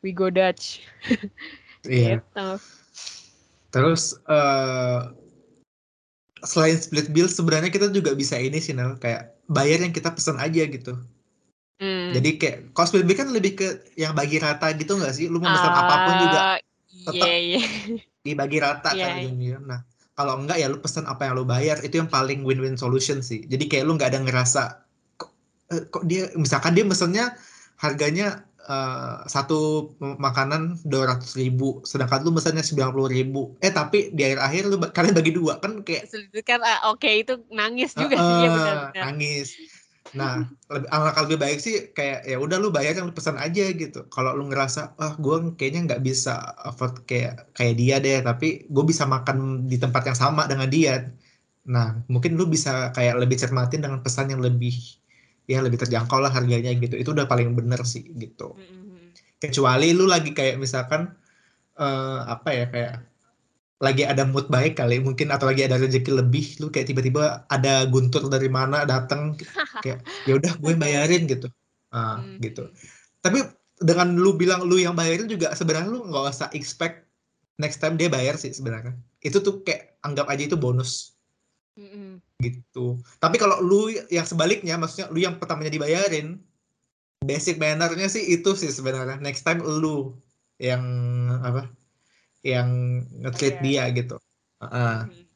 we 0.00 0.10
go 0.10 0.32
Dutch 0.32 0.80
iya 1.84 2.18
gitu. 2.18 2.48
terus 3.70 4.16
uh, 4.24 5.12
selain 6.42 6.80
split 6.80 7.12
bill 7.12 7.28
sebenarnya 7.28 7.68
kita 7.68 7.92
juga 7.92 8.16
bisa 8.16 8.40
ini 8.40 8.56
sih 8.56 8.72
Nel 8.72 8.96
kayak 8.96 9.36
bayar 9.52 9.84
yang 9.84 9.92
kita 9.92 10.10
pesan 10.16 10.40
aja 10.40 10.64
gitu 10.64 10.96
hmm. 11.78 12.16
jadi 12.16 12.30
kayak 12.40 12.58
split 12.88 13.04
bill 13.04 13.20
kan 13.20 13.28
lebih 13.30 13.52
ke 13.54 13.68
yang 14.00 14.16
bagi 14.16 14.40
rata 14.40 14.72
gitu 14.74 14.96
nggak 14.96 15.14
sih 15.14 15.28
lu 15.28 15.38
mau 15.38 15.52
pesan 15.52 15.70
uh, 15.70 15.78
apa 15.78 15.94
pun 15.94 16.14
juga 16.24 16.40
tetap 17.06 17.14
yeah, 17.14 17.38
yeah. 17.38 17.64
dibagi 18.24 18.58
rata 18.58 18.90
yeah. 18.96 19.14
kan 19.14 19.22
ujungnya 19.22 19.58
nah 19.62 19.80
kalau 20.18 20.34
enggak 20.42 20.58
ya 20.58 20.66
lu 20.66 20.82
pesan 20.82 21.06
apa 21.06 21.30
yang 21.30 21.38
lu 21.38 21.46
bayar 21.46 21.78
itu 21.86 22.02
yang 22.02 22.10
paling 22.10 22.42
win-win 22.42 22.74
solution 22.74 23.22
sih 23.22 23.46
jadi 23.46 23.64
kayak 23.70 23.84
lu 23.86 23.94
nggak 23.94 24.10
ada 24.10 24.20
ngerasa 24.26 24.62
kok, 25.14 25.30
eh, 25.70 25.86
kok 25.86 26.02
dia 26.10 26.26
misalkan 26.34 26.74
dia 26.74 26.82
pesennya 26.82 27.38
harganya 27.78 28.42
uh, 28.68 29.24
satu 29.24 29.90
makanan 29.98 30.82
dua 30.84 31.14
ratus 31.14 31.34
ribu, 31.34 31.80
sedangkan 31.82 32.22
lu 32.22 32.34
mesennya 32.36 32.62
sembilan 32.62 32.90
puluh 32.90 33.08
ribu. 33.10 33.42
Eh 33.64 33.72
tapi 33.72 34.12
di 34.12 34.22
akhir 34.26 34.38
akhir 34.38 34.62
lu 34.68 34.76
kalian 34.82 35.14
bagi 35.16 35.32
dua 35.32 35.62
kan 35.62 35.80
kayak. 35.82 36.10
Kan 36.44 36.60
uh, 36.60 36.92
oke 36.92 37.00
okay, 37.00 37.24
itu 37.24 37.38
nangis 37.48 37.96
juga 37.96 38.18
uh, 38.18 38.22
sih 38.22 38.34
ya 38.44 38.50
benar. 38.52 38.76
Nangis. 38.94 39.48
Nah, 40.16 40.48
lebih 40.72 40.88
alangkah 40.88 41.22
lebih 41.28 41.38
baik 41.44 41.58
sih 41.60 41.92
kayak 41.92 42.24
ya 42.24 42.36
udah 42.40 42.56
lu 42.56 42.72
bayar 42.72 42.96
yang 42.96 43.10
lu 43.10 43.14
pesan 43.16 43.36
aja 43.36 43.68
gitu. 43.72 44.08
Kalau 44.08 44.32
lu 44.38 44.48
ngerasa 44.48 44.96
ah 44.96 45.12
gue 45.20 45.36
kayaknya 45.58 45.80
nggak 45.92 46.02
bisa 46.04 46.32
afford 46.64 47.04
kayak 47.04 47.52
kayak 47.52 47.74
dia 47.76 47.96
deh, 48.00 48.18
tapi 48.24 48.64
gue 48.68 48.84
bisa 48.88 49.04
makan 49.04 49.68
di 49.68 49.76
tempat 49.76 50.02
yang 50.08 50.18
sama 50.18 50.48
dengan 50.48 50.68
dia. 50.72 51.12
Nah, 51.68 52.00
mungkin 52.08 52.40
lu 52.40 52.48
bisa 52.48 52.94
kayak 52.96 53.20
lebih 53.20 53.36
cermatin 53.36 53.84
dengan 53.84 54.00
pesan 54.00 54.32
yang 54.32 54.40
lebih 54.40 54.72
ya 55.48 55.64
lebih 55.64 55.80
terjangkau 55.80 56.20
lah 56.20 56.28
harganya 56.28 56.70
gitu 56.76 56.94
itu 57.00 57.10
udah 57.16 57.24
paling 57.24 57.56
bener 57.56 57.80
sih 57.88 58.04
gitu 58.12 58.52
kecuali 59.40 59.96
lu 59.96 60.04
lagi 60.04 60.36
kayak 60.36 60.60
misalkan 60.60 61.16
uh, 61.80 62.28
apa 62.28 62.48
ya 62.52 62.64
kayak 62.68 63.07
lagi 63.78 64.02
ada 64.02 64.26
mood 64.26 64.50
baik 64.50 64.78
kali 64.78 64.98
mungkin 64.98 65.30
atau 65.30 65.46
lagi 65.46 65.62
ada 65.62 65.78
rezeki 65.78 66.18
lebih 66.18 66.58
lu 66.58 66.66
kayak 66.68 66.90
tiba-tiba 66.90 67.46
ada 67.46 67.86
guntur 67.86 68.26
dari 68.26 68.50
mana 68.50 68.82
datang 68.82 69.38
kayak 69.86 70.02
ya 70.28 70.34
udah 70.34 70.52
gue 70.58 70.72
bayarin 70.74 71.30
gitu 71.30 71.46
ah 71.94 72.18
mm-hmm. 72.18 72.42
gitu 72.42 72.62
tapi 73.22 73.46
dengan 73.78 74.18
lu 74.18 74.34
bilang 74.34 74.66
lu 74.66 74.82
yang 74.82 74.98
bayarin 74.98 75.30
juga 75.30 75.54
sebenarnya 75.54 75.94
lu 75.94 76.10
nggak 76.10 76.34
usah 76.34 76.50
expect 76.58 77.06
next 77.62 77.78
time 77.78 77.94
dia 77.94 78.10
bayar 78.10 78.34
sih 78.34 78.50
sebenarnya 78.50 78.98
itu 79.22 79.38
tuh 79.38 79.62
kayak 79.62 79.94
anggap 80.02 80.26
aja 80.26 80.50
itu 80.50 80.58
bonus 80.58 81.14
mm-hmm 81.78 82.18
gitu. 82.38 82.98
Tapi 83.18 83.36
kalau 83.36 83.58
lu 83.58 83.90
yang 84.10 84.26
sebaliknya, 84.26 84.78
maksudnya 84.78 85.10
lu 85.10 85.18
yang 85.18 85.36
pertamanya 85.42 85.74
dibayarin, 85.74 86.38
basic 87.22 87.58
mannernya 87.58 88.06
sih 88.06 88.22
itu 88.30 88.54
sih 88.54 88.70
sebenarnya. 88.70 89.18
Next 89.18 89.42
time 89.42 89.62
lu 89.62 90.14
yang 90.62 90.82
apa? 91.42 91.70
Yang 92.42 92.68
nge-treat 93.24 93.56
yeah. 93.58 93.64
dia 93.64 93.82
gitu. 93.94 94.16
Uh, 94.62 95.06
hmm. 95.06 95.26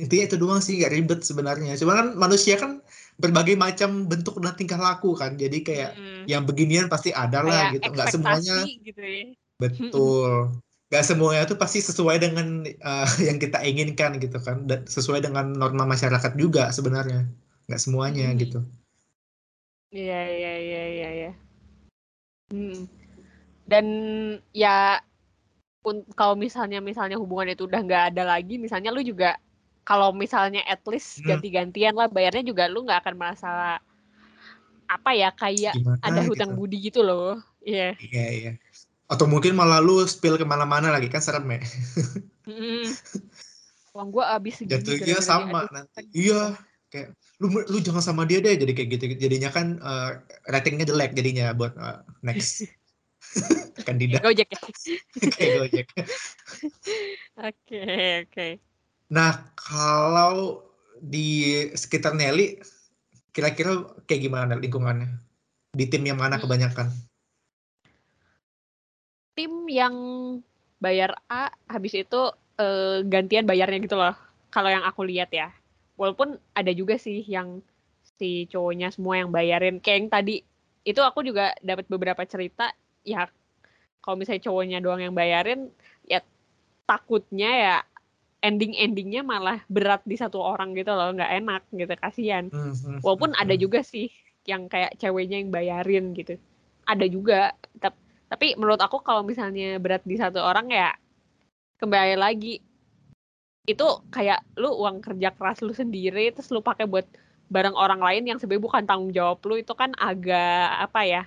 Intinya 0.00 0.24
itu 0.32 0.36
doang 0.40 0.62
sih 0.64 0.80
gak 0.80 0.92
ribet 0.96 1.20
sebenarnya. 1.20 1.76
Cuma 1.76 1.92
kan 1.96 2.16
manusia 2.16 2.56
kan 2.56 2.80
berbagai 3.20 3.56
macam 3.56 4.08
bentuk 4.08 4.40
dan 4.40 4.56
tingkah 4.56 4.80
laku 4.80 5.12
kan. 5.12 5.36
Jadi 5.36 5.60
kayak 5.60 5.92
hmm. 5.96 6.24
yang 6.28 6.48
beginian 6.48 6.88
pasti 6.88 7.12
ada 7.12 7.44
lah 7.44 7.72
gitu. 7.76 7.84
Gak 7.92 8.12
semuanya. 8.12 8.64
Gitu 8.64 9.00
ya. 9.00 9.36
Betul 9.60 10.56
gak 10.90 11.06
semuanya 11.06 11.46
tuh 11.46 11.54
pasti 11.54 11.78
sesuai 11.78 12.18
dengan 12.18 12.66
uh, 12.66 13.06
yang 13.26 13.38
kita 13.38 13.62
inginkan 13.62 14.18
gitu 14.18 14.42
kan 14.42 14.66
dan 14.66 14.82
sesuai 14.90 15.22
dengan 15.22 15.54
norma 15.54 15.86
masyarakat 15.86 16.34
juga 16.34 16.74
sebenarnya 16.74 17.30
nggak 17.70 17.80
semuanya 17.80 18.34
hmm. 18.34 18.38
gitu 18.42 18.60
iya 19.94 20.20
iya 20.26 20.52
iya 20.58 20.82
iya 20.90 21.08
ya. 21.14 21.32
hmm. 22.50 22.90
dan 23.70 23.86
ya 24.50 24.98
kalau 26.12 26.34
misalnya 26.36 26.78
misalnya 26.84 27.16
hubungan 27.16 27.52
itu 27.52 27.64
udah 27.64 27.80
nggak 27.80 28.04
ada 28.14 28.22
lagi 28.36 28.60
misalnya 28.60 28.92
lu 28.92 29.00
juga 29.00 29.40
kalau 29.84 30.12
misalnya 30.12 30.60
at 30.68 30.84
least 30.84 31.20
hmm. 31.20 31.34
ganti-gantian 31.34 31.96
lah 31.96 32.06
bayarnya 32.06 32.44
juga 32.44 32.68
lu 32.68 32.84
nggak 32.84 33.00
akan 33.04 33.14
merasa 33.16 33.80
apa 34.90 35.10
ya 35.14 35.32
kayak 35.32 35.72
Gimana 35.78 36.02
ada 36.02 36.20
hutang 36.26 36.52
gitu. 36.52 36.58
budi 36.58 36.76
gitu 36.90 37.00
loh 37.00 37.40
iya 37.64 37.92
yeah. 37.92 37.92
iya 38.00 38.12
yeah, 38.12 38.28
iya 38.28 38.44
yeah 38.54 38.56
atau 39.10 39.26
mungkin 39.26 39.58
malah 39.58 39.82
lu 39.82 40.06
spill 40.06 40.38
ke 40.38 40.46
mana-mana 40.46 40.94
lagi 40.94 41.10
kan 41.10 41.18
serem 41.18 41.58
ya. 41.58 41.60
Mm. 42.46 42.86
Uang 43.90 44.08
gue 44.14 44.22
abis 44.22 44.62
segini. 44.62 44.78
Jatuhnya 44.78 45.18
sama 45.18 45.66
nanti. 45.74 46.06
Iya, 46.14 46.54
kayak 46.94 47.18
lu 47.42 47.50
lu 47.66 47.78
jangan 47.82 48.02
sama 48.06 48.22
dia 48.22 48.38
deh 48.38 48.54
jadi 48.54 48.70
kayak 48.70 48.88
gitu 48.94 49.04
jadinya 49.18 49.50
kan 49.50 49.82
uh, 49.82 50.20
ratingnya 50.46 50.86
jelek 50.86 51.16
jadinya 51.16 51.50
buat 51.56 51.74
uh, 51.74 52.04
next 52.22 52.68
kandidat. 53.88 54.20
Gojek 54.22 54.48
ya. 54.50 54.60
kayak 55.34 55.52
Gojek. 55.62 55.86
Oke, 57.40 57.82
oke. 58.26 58.48
Nah, 59.10 59.50
kalau 59.56 60.64
di 61.00 61.66
sekitar 61.72 62.14
Nelly 62.14 62.60
kira-kira 63.30 63.86
kayak 64.04 64.22
gimana 64.26 64.54
lingkungannya? 64.58 65.08
Di 65.70 65.86
tim 65.86 66.02
yang 66.02 66.18
mana 66.18 66.36
hmm. 66.36 66.44
kebanyakan? 66.44 66.88
tim 69.40 69.64
yang 69.72 69.96
bayar 70.84 71.16
A 71.32 71.48
habis 71.64 71.96
itu 71.96 72.28
uh, 72.60 73.00
gantian 73.08 73.48
bayarnya 73.48 73.80
gitu 73.80 73.96
loh. 73.96 74.12
Kalau 74.52 74.68
yang 74.68 74.84
aku 74.84 75.08
lihat 75.08 75.32
ya. 75.32 75.48
Walaupun 75.96 76.36
ada 76.52 76.72
juga 76.76 77.00
sih 77.00 77.24
yang 77.24 77.64
si 78.20 78.44
cowoknya 78.52 78.92
semua 78.92 79.24
yang 79.24 79.32
bayarin. 79.32 79.80
Kayak 79.80 79.96
yang 79.96 80.10
tadi 80.12 80.36
itu 80.84 81.00
aku 81.00 81.24
juga 81.24 81.56
dapat 81.64 81.88
beberapa 81.88 82.20
cerita 82.28 82.68
ya 83.06 83.28
kalau 84.00 84.16
misalnya 84.16 84.44
cowoknya 84.44 84.78
doang 84.80 85.00
yang 85.00 85.14
bayarin 85.16 85.68
ya 86.08 86.24
takutnya 86.88 87.50
ya 87.50 87.76
ending-endingnya 88.40 89.20
malah 89.20 89.60
berat 89.68 90.00
di 90.08 90.16
satu 90.16 90.40
orang 90.40 90.72
gitu 90.72 90.92
loh 90.96 91.12
nggak 91.12 91.32
enak 91.44 91.62
gitu 91.76 91.92
kasihan 92.00 92.48
hmm, 92.48 92.72
hmm, 92.72 92.98
walaupun 93.04 93.36
ada 93.36 93.52
hmm. 93.52 93.62
juga 93.62 93.80
sih 93.84 94.08
yang 94.48 94.66
kayak 94.66 94.96
ceweknya 94.96 95.44
yang 95.44 95.52
bayarin 95.52 96.16
gitu 96.16 96.40
ada 96.88 97.06
juga 97.06 97.52
tapi 98.30 98.54
menurut 98.54 98.80
aku 98.80 99.02
kalau 99.02 99.26
misalnya 99.26 99.76
berat 99.82 100.06
di 100.06 100.14
satu 100.14 100.40
orang 100.40 100.70
ya 100.70 100.94
kembali 101.82 102.14
lagi 102.14 102.62
itu 103.68 103.86
kayak 104.08 104.40
lu 104.56 104.72
uang 104.72 105.02
kerja 105.04 105.34
keras 105.34 105.60
lu 105.60 105.74
sendiri 105.74 106.32
terus 106.32 106.48
lu 106.54 106.64
pakai 106.64 106.88
buat 106.88 107.04
barang 107.50 107.74
orang 107.74 108.00
lain 108.00 108.30
yang 108.30 108.38
sebenarnya 108.38 108.64
bukan 108.64 108.82
tanggung 108.86 109.12
jawab 109.12 109.42
lu 109.44 109.58
itu 109.58 109.74
kan 109.74 109.90
agak 109.98 110.86
apa 110.86 111.00
ya 111.02 111.22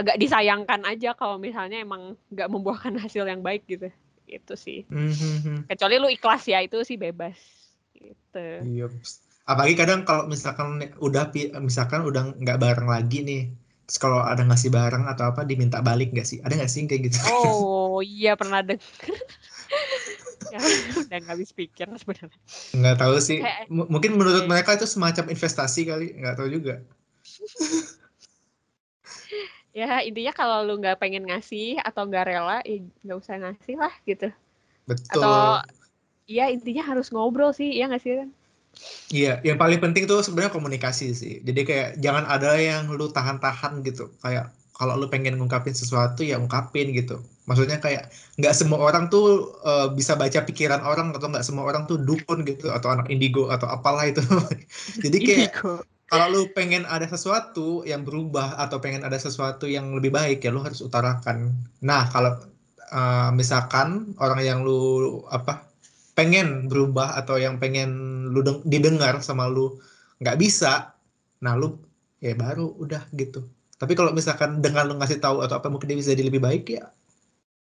agak 0.00 0.16
disayangkan 0.16 0.80
aja 0.88 1.12
kalau 1.12 1.36
misalnya 1.36 1.78
emang 1.80 2.16
nggak 2.32 2.48
membuahkan 2.48 2.96
hasil 2.96 3.28
yang 3.28 3.44
baik 3.44 3.68
gitu. 3.68 3.92
Itu 4.30 4.54
sih. 4.54 4.86
Mm-hmm. 4.86 5.66
kecuali 5.66 5.94
lu 5.98 6.08
ikhlas 6.08 6.48
ya 6.48 6.64
itu 6.64 6.80
sih 6.86 6.96
bebas. 6.96 7.36
Gitu. 7.92 8.46
Iya 8.64 8.88
apalagi 9.50 9.74
kadang 9.74 10.06
kalau 10.06 10.30
misalkan 10.30 10.78
udah 11.02 11.34
misalkan 11.58 12.06
udah 12.06 12.38
nggak 12.38 12.58
bareng 12.62 12.86
lagi 12.86 13.26
nih 13.26 13.42
terus 13.90 13.98
kalau 13.98 14.22
ada 14.22 14.46
ngasih 14.46 14.70
barang 14.70 15.10
atau 15.10 15.34
apa 15.34 15.42
diminta 15.42 15.82
balik 15.82 16.14
nggak 16.14 16.22
sih? 16.22 16.38
Ada 16.46 16.62
nggak 16.62 16.70
sih 16.70 16.86
kayak 16.86 17.10
gitu? 17.10 17.18
Oh 17.26 17.98
iya 18.06 18.38
pernah 18.38 18.62
denger 18.62 18.86
ya, 20.54 20.58
udah 21.02 21.18
nggak 21.18 21.34
habis 21.34 21.50
pikir 21.50 21.90
sebenarnya. 21.98 22.38
Nggak 22.70 22.96
tahu 23.02 23.14
sih. 23.18 23.42
M 23.66 23.90
mungkin 23.90 24.14
menurut 24.14 24.46
mereka 24.46 24.78
itu 24.78 24.86
semacam 24.86 25.34
investasi 25.34 25.90
kali 25.90 26.06
nggak 26.22 26.38
tahu 26.38 26.48
juga 26.54 26.78
ya 29.70 30.02
intinya 30.02 30.32
kalau 30.34 30.66
lu 30.66 30.78
nggak 30.82 30.98
pengen 30.98 31.26
ngasih 31.26 31.78
atau 31.82 32.06
nggak 32.06 32.26
rela 32.26 32.58
ya 32.66 32.82
nggak 33.06 33.18
usah 33.18 33.38
ngasih 33.38 33.76
lah 33.78 33.94
gitu 34.02 34.28
betul 34.86 35.22
atau 35.22 35.62
ya 36.26 36.50
intinya 36.50 36.82
harus 36.82 37.10
ngobrol 37.14 37.54
sih 37.54 37.70
ya 37.74 37.86
nggak 37.86 38.02
sih 38.02 38.14
kan 38.18 38.30
Iya, 39.10 39.42
yang 39.42 39.58
paling 39.58 39.82
penting 39.82 40.06
tuh 40.06 40.22
sebenarnya 40.22 40.54
komunikasi 40.54 41.10
sih. 41.10 41.34
Jadi 41.42 41.60
kayak 41.66 41.88
jangan 41.98 42.22
ada 42.30 42.54
yang 42.54 42.86
lu 42.94 43.10
tahan-tahan 43.10 43.82
gitu. 43.82 44.14
Kayak 44.22 44.54
kalau 44.78 44.94
lu 44.96 45.10
pengen 45.10 45.36
ngungkapin 45.36 45.74
sesuatu 45.74 46.22
ya 46.22 46.38
ungkapin 46.38 46.94
gitu. 46.94 47.18
Maksudnya 47.50 47.82
kayak 47.82 48.14
nggak 48.38 48.54
semua 48.54 48.78
orang 48.78 49.10
tuh 49.10 49.58
uh, 49.66 49.90
bisa 49.90 50.14
baca 50.14 50.46
pikiran 50.46 50.80
orang 50.86 51.10
atau 51.10 51.26
nggak 51.26 51.42
semua 51.42 51.66
orang 51.66 51.84
tuh 51.90 51.98
dukun 51.98 52.46
gitu 52.46 52.70
atau 52.70 52.94
anak 52.94 53.10
indigo 53.10 53.50
atau 53.50 53.66
apalah 53.66 54.06
itu. 54.06 54.22
Jadi 55.04 55.18
kayak 55.18 55.58
kalau 56.10 56.26
lu 56.28 56.42
pengen 56.50 56.82
ada 56.90 57.06
sesuatu 57.06 57.86
yang 57.86 58.02
berubah 58.02 58.58
atau 58.58 58.82
pengen 58.82 59.06
ada 59.06 59.14
sesuatu 59.14 59.70
yang 59.70 59.94
lebih 59.94 60.10
baik 60.10 60.42
ya 60.42 60.50
lu 60.50 60.58
harus 60.58 60.82
utarakan. 60.82 61.54
Nah 61.86 62.10
kalau 62.10 62.34
uh, 62.90 63.30
misalkan 63.30 64.12
orang 64.18 64.42
yang 64.42 64.58
lu 64.66 65.22
apa 65.30 65.70
pengen 66.18 66.66
berubah 66.66 67.16
atau 67.16 67.38
yang 67.38 67.56
pengen 67.56 68.28
lu 68.28 68.42
didengar 68.66 69.22
sama 69.24 69.48
lu 69.48 69.78
nggak 70.20 70.36
bisa 70.36 70.92
nah 71.40 71.56
lu 71.56 71.80
ya 72.20 72.36
baru 72.36 72.76
udah 72.76 73.08
gitu 73.16 73.46
tapi 73.80 73.96
kalau 73.96 74.12
misalkan 74.12 74.60
dengan 74.60 74.90
lu 74.90 75.00
ngasih 75.00 75.22
tahu 75.22 75.40
atau 75.40 75.56
apa 75.56 75.72
mungkin 75.72 75.88
dia 75.88 75.96
bisa 75.96 76.12
jadi 76.12 76.28
lebih 76.28 76.44
baik 76.44 76.76
ya 76.76 76.92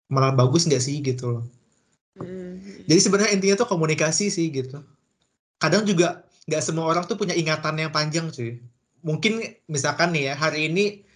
malah 0.07 0.31
bagus 0.31 0.71
nggak 0.71 0.79
sih 0.79 1.03
gitu 1.03 1.41
loh 1.41 1.45
hmm. 2.23 2.87
jadi 2.87 3.01
sebenarnya 3.03 3.35
intinya 3.35 3.67
tuh 3.67 3.69
komunikasi 3.75 4.31
sih 4.31 4.47
gitu 4.55 4.79
kadang 5.59 5.83
juga 5.83 6.23
nggak 6.47 6.63
semua 6.63 6.87
orang 6.87 7.05
tuh 7.05 7.19
punya 7.19 7.35
ingatan 7.35 7.75
yang 7.79 7.91
panjang 7.91 8.31
sih 8.31 8.59
mungkin 9.07 9.39
misalkan 9.71 10.11
nih 10.11 10.33
ya 10.33 10.35
hari 10.35 10.67
ini 10.67 11.07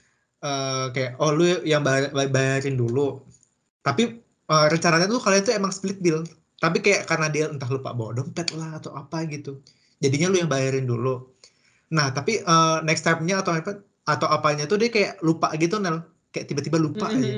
uh, 0.46 0.94
kayak 0.94 1.18
oh 1.18 1.34
lu 1.34 1.58
yang 1.66 1.82
bayar, 1.82 2.14
bayarin 2.14 2.78
dulu. 2.78 3.18
Tapi 3.82 4.22
uh, 4.46 4.66
rencananya 4.70 5.10
tuh 5.10 5.18
kalian 5.18 5.42
tuh 5.42 5.54
emang 5.58 5.74
split 5.74 5.98
bill 5.98 6.22
tapi 6.60 6.84
kayak 6.84 7.08
karena 7.08 7.32
dia 7.32 7.48
entah 7.48 7.66
lupa 7.72 7.96
bawa 7.96 8.12
dompet 8.12 8.52
lah 8.52 8.76
atau 8.76 8.92
apa 8.92 9.24
gitu. 9.26 9.58
Jadinya 9.98 10.28
lu 10.30 10.38
yang 10.44 10.50
bayarin 10.50 10.86
dulu. 10.86 11.32
Nah 11.90 12.12
tapi 12.12 12.44
uh, 12.44 12.84
next 12.86 13.02
step-nya 13.02 13.40
atau 13.40 13.56
apa 13.56 13.80
atau 14.04 14.28
apanya 14.30 14.68
tuh 14.68 14.76
dia 14.76 14.92
kayak 14.92 15.18
lupa 15.24 15.50
gitu 15.56 15.80
Nel. 15.80 16.04
Kayak 16.30 16.46
tiba-tiba 16.52 16.78
lupa 16.78 17.10
mm 17.10 17.16
-hmm. 17.16 17.18
aja 17.18 17.30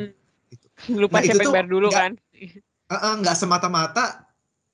gitu. 0.53 0.67
lupa 1.01 1.17
nah, 1.17 1.25
siapa 1.25 1.43
yang 1.49 1.55
bayar 1.55 1.69
dulu 1.71 1.89
gak, 1.89 1.97
kan. 1.97 2.13
Nggak 3.23 3.35
uh, 3.35 3.39
uh, 3.39 3.41
semata-mata 3.41 4.05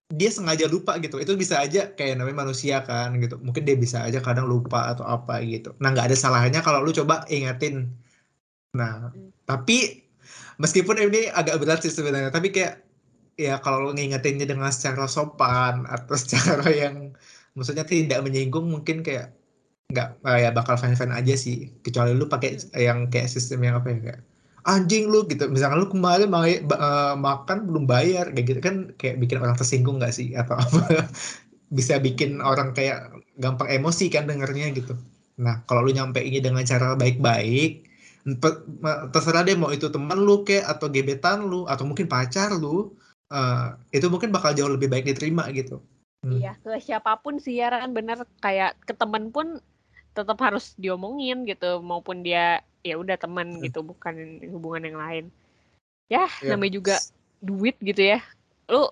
dia 0.09 0.31
sengaja 0.33 0.65
lupa 0.69 0.97
gitu. 1.05 1.21
Itu 1.21 1.37
bisa 1.37 1.61
aja 1.61 1.93
kayak 1.93 2.17
namanya 2.21 2.49
manusia 2.49 2.81
kan 2.85 3.13
gitu. 3.21 3.37
Mungkin 3.41 3.63
dia 3.69 3.77
bisa 3.77 4.05
aja 4.09 4.19
kadang 4.25 4.49
lupa 4.49 4.89
atau 4.93 5.05
apa 5.05 5.41
gitu. 5.45 5.77
Nah 5.83 5.93
nggak 5.93 6.13
ada 6.13 6.17
salahnya 6.17 6.61
kalau 6.65 6.81
lu 6.85 6.93
coba 6.97 7.29
ingetin. 7.29 7.93
Nah 8.73 9.13
tapi 9.45 10.05
meskipun 10.61 10.97
ini 11.01 11.29
agak 11.33 11.61
berat 11.61 11.81
sih 11.85 11.93
sebenarnya 11.93 12.33
tapi 12.33 12.49
kayak 12.53 12.85
ya 13.39 13.61
kalau 13.63 13.95
ngingetinnya 13.95 14.47
dengan 14.49 14.73
secara 14.75 15.07
sopan 15.07 15.85
atau 15.87 16.17
secara 16.23 16.67
yang 16.73 17.13
maksudnya 17.57 17.85
tidak 17.85 18.21
menyinggung 18.25 18.67
mungkin 18.69 19.05
kayak 19.05 19.37
nggak 19.93 20.21
ya 20.25 20.51
bakal 20.57 20.77
fan-fan 20.81 21.13
aja 21.13 21.35
sih. 21.37 21.73
Kecuali 21.85 22.13
lu 22.17 22.29
pakai 22.33 22.61
yang 22.81 23.13
kayak 23.13 23.29
sistem 23.29 23.61
yang 23.65 23.77
apa 23.81 23.89
ya 23.93 23.99
kayak 24.05 24.21
anjing 24.69 25.09
lu 25.09 25.25
gitu. 25.25 25.49
Misalnya 25.49 25.81
lu 25.81 25.89
kemarin 25.89 26.29
ma 26.29 26.45
uh, 26.45 27.17
makan 27.17 27.65
belum 27.65 27.89
bayar 27.89 28.29
kayak 28.37 28.47
gitu 28.47 28.61
kan 28.61 28.77
kayak 29.01 29.17
bikin 29.17 29.41
orang 29.41 29.57
tersinggung 29.57 29.97
nggak 29.97 30.13
sih? 30.13 30.37
Atau 30.37 30.61
apa? 30.61 31.09
Bisa 31.77 31.97
bikin 31.97 32.45
orang 32.45 32.77
kayak 32.77 33.09
gampang 33.41 33.73
emosi 33.73 34.13
kan 34.13 34.29
dengernya 34.29 34.77
gitu. 34.77 34.93
Nah 35.41 35.65
kalau 35.65 35.89
lu 35.89 35.97
nyampe 35.97 36.21
ini 36.21 36.45
dengan 36.45 36.63
cara 36.69 36.93
baik-baik 36.93 37.89
terserah 39.15 39.41
deh 39.47 39.57
mau 39.57 39.73
itu 39.73 39.89
teman 39.89 40.21
lu 40.21 40.45
kayak 40.45 40.69
atau 40.69 40.93
gebetan 40.93 41.49
lu 41.49 41.65
atau 41.65 41.89
mungkin 41.89 42.05
pacar 42.11 42.53
lu 42.53 42.93
uh, 43.33 43.73
itu 43.95 44.05
mungkin 44.13 44.29
bakal 44.29 44.53
jauh 44.53 44.69
lebih 44.69 44.93
baik 44.93 45.09
diterima 45.09 45.49
gitu. 45.57 45.81
Hmm. 46.27 46.35
Iya, 46.35 46.59
ke 46.59 46.83
siapa 46.83 47.23
pun 47.23 47.39
sih 47.39 47.63
kan 47.63 47.95
bener. 47.95 48.27
Kayak 48.43 48.77
ke 48.85 48.93
temen 48.93 49.31
pun 49.31 49.63
tetap 50.19 50.39
harus 50.43 50.75
diomongin 50.75 51.47
gitu 51.47 51.79
maupun 51.79 52.27
dia 52.27 52.67
ya 52.83 52.99
udah 52.99 53.15
teman 53.15 53.59
hmm. 53.59 53.71
gitu 53.71 53.87
bukan 53.87 54.43
hubungan 54.51 54.83
yang 54.83 54.99
lain. 54.99 55.25
Ya, 56.11 56.27
yeah. 56.43 56.57
namanya 56.57 56.73
juga 56.83 56.97
duit 57.39 57.79
gitu 57.79 58.17
ya. 58.17 58.19
Lu 58.67 58.91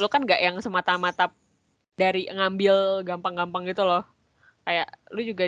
lu 0.00 0.06
kan 0.08 0.24
gak 0.24 0.40
yang 0.40 0.56
semata-mata 0.64 1.28
dari 2.00 2.24
ngambil 2.32 3.04
gampang-gampang 3.04 3.68
gitu 3.68 3.84
loh. 3.84 4.06
Kayak 4.64 4.88
lu 5.12 5.20
juga 5.26 5.44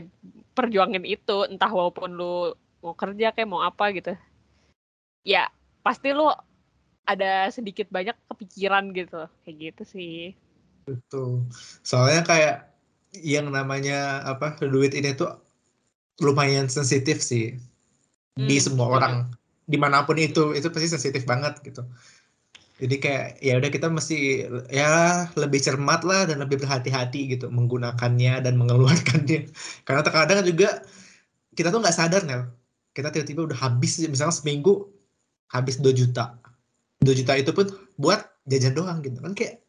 perjuangin 0.52 1.06
itu 1.06 1.46
entah 1.48 1.70
walaupun 1.70 2.12
lu 2.12 2.52
mau 2.84 2.92
kerja 2.92 3.32
kayak 3.32 3.48
mau 3.48 3.62
apa 3.64 3.94
gitu. 3.94 4.12
Ya, 5.24 5.48
pasti 5.80 6.12
lu 6.12 6.28
ada 7.04 7.52
sedikit 7.52 7.88
banyak 7.92 8.16
kepikiran 8.32 8.90
gitu 8.96 9.28
kayak 9.44 9.56
gitu 9.60 9.82
sih 9.84 10.32
betul 10.84 11.44
soalnya 11.84 12.24
kayak 12.24 12.56
yang 13.22 13.52
namanya 13.54 14.26
apa 14.26 14.58
duit 14.58 14.96
ini 14.96 15.14
tuh 15.14 15.30
lumayan 16.22 16.66
sensitif 16.66 17.22
sih. 17.22 17.54
Hmm, 18.34 18.50
di 18.50 18.58
semua 18.58 18.98
orang. 18.98 19.30
Di 19.64 19.78
mana 19.78 20.02
pun 20.02 20.18
itu 20.18 20.52
itu 20.52 20.66
pasti 20.70 20.88
sensitif 20.90 21.22
banget 21.24 21.62
gitu. 21.62 21.86
Jadi 22.82 22.98
kayak 22.98 23.38
ya 23.38 23.54
udah 23.62 23.70
kita 23.70 23.86
mesti 23.86 24.50
ya 24.66 25.24
lebih 25.38 25.62
cermat 25.62 26.02
lah 26.02 26.26
dan 26.26 26.42
lebih 26.42 26.58
berhati-hati 26.58 27.38
gitu 27.38 27.46
menggunakannya 27.46 28.42
dan 28.42 28.58
mengeluarkannya. 28.58 29.46
Karena 29.86 30.02
terkadang 30.02 30.42
juga 30.42 30.82
kita 31.54 31.70
tuh 31.70 31.78
nggak 31.78 31.94
sadar 31.94 32.26
nih 32.26 32.50
kita 32.94 33.10
tiba-tiba 33.10 33.50
udah 33.50 33.58
habis 33.58 33.98
misalnya 34.06 34.34
seminggu 34.34 34.86
habis 35.50 35.82
2 35.82 35.90
juta. 35.90 36.38
2 37.02 37.10
juta 37.10 37.34
itu 37.34 37.50
pun 37.50 37.66
buat 37.98 38.22
jajan 38.46 38.74
doang 38.78 39.02
gitu. 39.02 39.18
Kan 39.18 39.34
kayak 39.34 39.63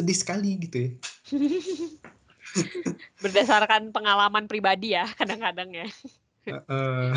sedih 0.00 0.16
sekali 0.16 0.56
gitu 0.64 0.76
ya. 0.88 0.90
Berdasarkan 3.22 3.92
pengalaman 3.92 4.48
pribadi 4.48 4.96
ya 4.96 5.04
kadang-kadang 5.20 5.70
ya. 5.70 5.86
Uh, 6.48 7.12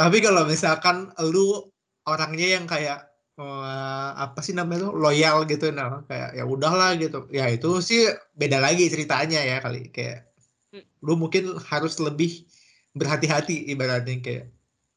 tapi 0.00 0.18
kalau 0.24 0.48
misalkan 0.48 1.12
lu 1.28 1.68
orangnya 2.08 2.56
yang 2.56 2.64
kayak 2.64 3.12
uh, 3.36 4.10
apa 4.16 4.40
sih 4.40 4.56
namanya 4.56 4.88
tuh 4.88 4.94
loyal 4.96 5.44
gitu 5.44 5.68
nah 5.68 6.00
kayak 6.08 6.40
ya 6.40 6.44
udahlah 6.48 6.96
gitu 6.96 7.28
ya 7.28 7.52
itu 7.52 7.84
sih 7.84 8.08
beda 8.32 8.64
lagi 8.64 8.88
ceritanya 8.88 9.44
ya 9.44 9.60
kali 9.60 9.92
kayak 9.92 10.32
hmm. 10.72 10.84
lu 11.04 11.20
mungkin 11.20 11.52
harus 11.68 12.00
lebih 12.00 12.48
berhati-hati 12.96 13.70
ibaratnya 13.70 14.18
kayak 14.24 14.46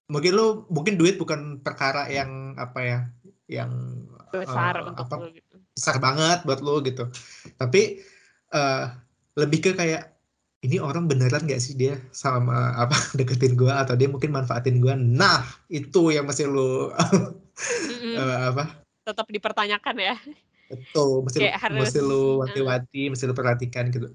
mungkin 0.08 0.32
lu 0.36 0.48
mungkin 0.72 0.96
duit 1.00 1.16
bukan 1.20 1.64
perkara 1.64 2.08
yang 2.12 2.56
apa 2.60 2.80
ya 2.80 3.00
yang 3.48 3.72
besar 4.34 4.82
uh, 4.82 4.90
untuk 4.92 5.06
apa, 5.08 5.16
lu 5.20 5.28
gitu. 5.36 5.53
Besar 5.74 5.98
banget 5.98 6.46
buat 6.46 6.62
lu 6.62 6.80
gitu. 6.86 7.10
Tapi 7.58 8.02
uh, 8.54 8.94
lebih 9.38 9.60
ke 9.66 9.72
kayak 9.74 10.14
ini 10.64 10.80
orang 10.80 11.12
beneran 11.12 11.44
gak 11.44 11.60
sih 11.60 11.76
dia 11.76 12.00
sama 12.16 12.72
apa 12.80 12.96
deketin 13.20 13.60
gua 13.60 13.84
atau 13.84 13.98
dia 13.98 14.08
mungkin 14.08 14.32
manfaatin 14.32 14.80
gua? 14.80 14.96
Nah 14.96 15.44
itu 15.68 16.14
yang 16.14 16.30
masih 16.30 16.48
lu 16.48 16.94
uh, 16.94 18.40
apa? 18.54 18.86
Tetap 19.04 19.28
dipertanyakan 19.28 19.96
ya. 20.00 20.16
Betul 20.72 21.28
mesti 21.28 21.38
Kayak 21.44 21.60
harus, 21.68 21.80
mesti 21.90 22.00
lu 22.00 22.40
wanti-wanti 22.40 23.12
mesti 23.12 23.24
lu 23.28 23.36
perhatikan 23.36 23.92
gitu. 23.92 24.14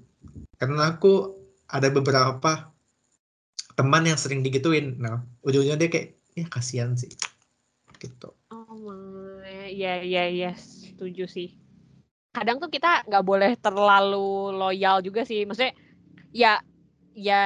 Karena 0.57 0.95
aku 0.95 1.37
ada 1.69 1.87
beberapa 1.93 2.73
teman 3.77 4.09
yang 4.09 4.17
sering 4.17 4.41
digituin. 4.41 4.97
Nah 4.97 5.21
ujungnya 5.45 5.77
dia 5.77 5.87
kayak 5.91 6.17
ya 6.33 6.45
kasihan 6.49 6.97
sih 6.97 7.13
gitu. 7.99 8.31
Oh 8.49 8.73
my 8.73 9.69
ya 9.69 10.01
ya 10.01 10.25
ya 10.31 10.51
setuju 10.99 11.23
sih. 11.31 11.55
Kadang 12.35 12.59
tuh 12.59 12.67
kita 12.67 13.07
nggak 13.07 13.23
boleh 13.23 13.55
terlalu 13.63 14.51
loyal 14.51 14.99
juga 14.99 15.23
sih. 15.23 15.47
Maksudnya 15.47 15.71
ya 16.35 16.59
ya 17.15 17.45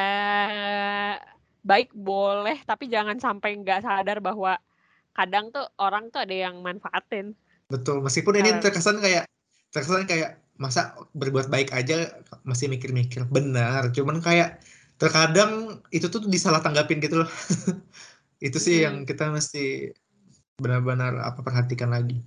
baik 1.63 1.93
boleh 1.93 2.59
tapi 2.65 2.89
jangan 2.89 3.21
sampai 3.21 3.61
nggak 3.61 3.85
sadar 3.85 4.19
bahwa 4.19 4.57
kadang 5.13 5.53
tuh 5.53 5.69
orang 5.77 6.09
tuh 6.09 6.25
ada 6.25 6.49
yang 6.49 6.65
manfaatin. 6.65 7.37
Betul 7.69 8.01
meskipun 8.01 8.41
ini 8.41 8.57
terkesan 8.57 8.97
kayak 8.97 9.29
terkesan 9.69 10.09
kayak 10.09 10.41
masa 10.57 10.97
berbuat 11.13 11.47
baik 11.53 11.69
aja 11.69 12.09
masih 12.41 12.67
mikir-mikir 12.73 13.29
benar. 13.29 13.93
Cuman 13.93 14.19
kayak 14.19 14.59
terkadang 14.97 15.79
itu 15.93 16.09
tuh 16.09 16.25
disalah 16.25 16.65
tanggapin 16.65 16.97
gitu 16.97 17.21
loh. 17.21 17.29
Itu 18.43 18.59
sih 18.59 18.83
hmm. 18.83 18.83
yang 18.83 18.95
kita 19.07 19.31
mesti 19.31 19.95
benar-benar 20.59 21.15
apa 21.23 21.39
perhatikan 21.39 21.95
lagi 21.95 22.19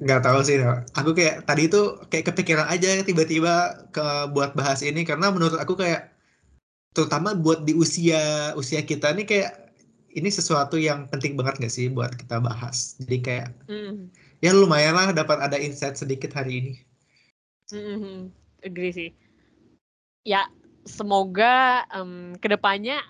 nggak 0.00 0.22
tahu 0.24 0.40
sih 0.40 0.56
aku 0.96 1.10
kayak 1.12 1.44
tadi 1.44 1.68
itu 1.68 2.00
kayak 2.08 2.32
kepikiran 2.32 2.66
aja 2.70 3.04
tiba-tiba 3.04 3.84
ke 3.92 4.06
buat 4.32 4.56
bahas 4.56 4.80
ini 4.80 5.04
karena 5.04 5.28
menurut 5.28 5.58
aku 5.60 5.76
kayak 5.76 6.14
terutama 6.96 7.36
buat 7.36 7.68
di 7.68 7.76
usia 7.76 8.52
usia 8.56 8.80
kita 8.84 9.12
nih 9.12 9.26
kayak 9.28 9.50
ini 10.12 10.28
sesuatu 10.28 10.76
yang 10.76 11.08
penting 11.08 11.36
banget 11.36 11.68
gak 11.68 11.72
sih 11.72 11.88
buat 11.88 12.12
kita 12.16 12.40
bahas 12.40 12.96
jadi 13.04 13.16
kayak 13.20 13.48
mm. 13.68 14.12
ya 14.44 14.52
lumayan 14.52 14.96
lah 14.96 15.12
dapat 15.12 15.40
ada 15.40 15.56
insight 15.56 15.96
sedikit 15.96 16.32
hari 16.36 16.52
ini 16.60 16.72
Mm-hmm. 17.72 18.18
Agree 18.68 18.92
sih. 18.92 19.10
Ya, 20.22 20.46
semoga 20.84 21.82
um, 21.90 22.36
ke 22.38 22.46
depannya 22.52 23.00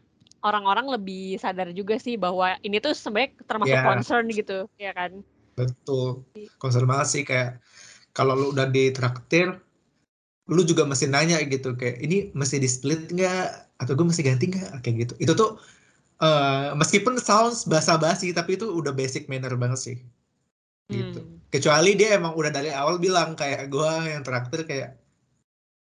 orang-orang 0.41 0.89
lebih 0.89 1.37
sadar 1.43 1.75
juga 1.75 1.99
sih 1.99 2.17
bahwa 2.17 2.57
ini 2.63 2.79
tuh 2.79 2.95
sebenarnya 2.95 3.37
termasuk 3.45 3.77
yeah. 3.77 3.87
concern 3.87 4.27
gitu, 4.31 4.59
ya 4.79 4.95
kan? 4.95 5.21
Betul. 5.57 6.25
Sih 7.05 7.23
kayak 7.27 7.61
kalau 8.13 8.37
lu 8.37 8.47
udah 8.53 8.69
ditraktir, 8.69 9.57
lu 10.49 10.63
juga 10.65 10.85
mesti 10.85 11.09
nanya 11.09 11.41
gitu 11.49 11.73
kayak 11.77 12.03
ini 12.03 12.29
mesti 12.37 12.61
di 12.61 12.69
split 12.69 13.09
nggak 13.13 13.79
atau 13.81 13.93
gue 13.97 14.07
mesti 14.07 14.23
ganti 14.25 14.53
nggak 14.53 14.85
kayak 14.85 14.97
gitu. 15.09 15.15
Itu 15.23 15.33
tuh 15.33 15.51
uh, 16.23 16.73
meskipun 16.79 17.19
sounds 17.19 17.67
basa-basi 17.67 18.31
tapi 18.31 18.55
itu 18.57 18.71
udah 18.71 18.95
basic 18.95 19.27
manner 19.27 19.53
banget 19.59 19.81
sih 19.81 19.99
gitu 20.93 21.21
hmm. 21.21 21.49
kecuali 21.49 21.97
dia 21.99 22.19
emang 22.21 22.37
udah 22.37 22.53
dari 22.53 22.71
awal 22.71 23.01
bilang 23.01 23.35
kayak 23.35 23.73
gue 23.73 23.93
yang 24.07 24.23
terakhir 24.23 24.61
kayak 24.69 24.91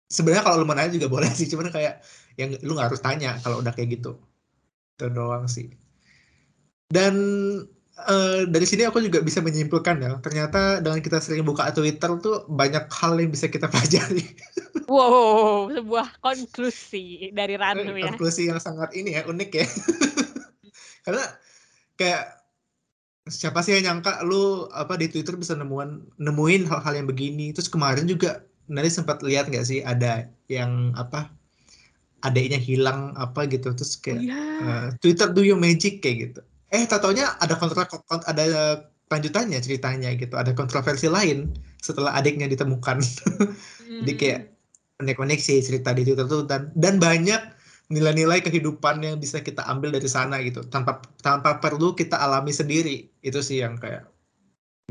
sebenarnya 0.09 0.43
kalau 0.43 0.63
lu 0.63 0.65
mau 0.67 0.75
nanya 0.75 0.95
juga 0.95 1.07
boleh 1.07 1.29
sih 1.37 1.47
cuman 1.47 1.71
kayak 1.71 2.03
yang 2.35 2.53
lu 2.65 2.75
nggak 2.75 2.93
harus 2.93 3.01
tanya 3.01 3.37
kalau 3.41 3.61
udah 3.63 3.71
kayak 3.71 3.97
gitu 3.97 4.17
itu 4.97 5.05
doang 5.13 5.45
sih 5.45 5.69
dan 6.89 7.13
uh, 8.05 8.45
dari 8.45 8.65
sini 8.69 8.85
aku 8.85 9.01
juga 9.01 9.25
bisa 9.25 9.41
menyimpulkan 9.41 9.97
ya 9.97 10.11
ternyata 10.21 10.79
dengan 10.83 11.01
kita 11.01 11.17
sering 11.17 11.41
buka 11.41 11.73
Twitter 11.73 12.13
tuh 12.21 12.45
banyak 12.45 12.85
hal 12.93 13.17
yang 13.17 13.33
bisa 13.33 13.49
kita 13.49 13.65
pelajari. 13.73 14.23
Wow 14.85 15.73
sebuah 15.73 16.21
konklusi 16.21 17.33
dari 17.33 17.57
Ranu 17.57 17.97
ya. 17.97 18.13
konklusi 18.13 18.53
yang 18.53 18.61
sangat 18.61 18.93
ini 18.93 19.17
ya 19.17 19.25
unik 19.25 19.51
ya. 19.51 19.65
Karena 21.05 21.23
kayak 21.97 22.23
siapa 23.27 23.59
sih 23.65 23.75
yang 23.75 23.99
nyangka 23.99 24.23
lu 24.23 24.69
apa 24.71 24.95
di 24.95 25.11
Twitter 25.11 25.35
bisa 25.35 25.57
nemuin 25.57 26.21
nemuin 26.21 26.63
hal-hal 26.69 26.93
yang 26.93 27.07
begini. 27.09 27.51
Terus 27.51 27.67
kemarin 27.67 28.05
juga 28.05 28.45
nanti 28.69 28.91
sempat 28.93 29.23
lihat 29.25 29.49
nggak 29.49 29.65
sih 29.65 29.79
ada 29.81 30.27
yang 30.51 30.93
apa 30.95 31.31
adiknya 32.23 32.59
hilang 32.61 33.11
apa 33.17 33.49
gitu. 33.49 33.73
Terus 33.73 33.99
kayak 33.99 34.21
yeah. 34.23 34.37
Iya. 34.37 34.63
uh, 34.63 34.87
Twitter 35.03 35.27
do 35.33 35.41
your 35.43 35.59
magic? 35.59 35.99
Kayak 35.99 36.31
gitu 36.31 36.41
eh 36.67 36.83
tatonya 36.83 37.39
ada 37.39 37.55
kontra 37.55 37.87
ada 38.27 38.43
lanjutannya 39.07 39.59
ceritanya 39.63 40.11
gitu. 40.19 40.35
Ada 40.35 40.51
kontroversi 40.51 41.07
lain 41.07 41.55
setelah 41.79 42.15
adiknya 42.15 42.51
ditemukan. 42.51 42.99
Mm. 42.99 43.99
jadi 44.03 44.13
kayak 44.19 44.41
konek-konek 44.99 45.39
sih 45.39 45.63
cerita 45.63 45.95
di 45.95 46.03
Twitter 46.03 46.27
tuh. 46.27 46.43
Dan 46.43 46.71
dan 46.75 46.99
banyak 46.99 47.39
nilai-nilai 47.87 48.43
kehidupan 48.43 48.99
yang 48.99 49.15
bisa 49.15 49.39
kita 49.39 49.63
ambil 49.63 49.95
dari 49.95 50.09
sana 50.11 50.43
gitu. 50.43 50.63
Tanpa 50.67 50.99
tanpa 51.23 51.63
perlu 51.63 51.95
kita 51.95 52.19
alami 52.19 52.51
sendiri. 52.51 53.07
Itu 53.23 53.39
sih 53.39 53.63
yang 53.63 53.79
kayak 53.79 54.03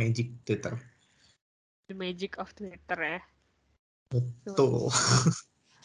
magic 0.01 0.33
Twitter. 0.49 0.73
The 1.87 1.95
magic 1.95 2.41
of 2.41 2.51
Twitter 2.57 2.99
ya. 2.99 3.21
Betul. 4.09 4.89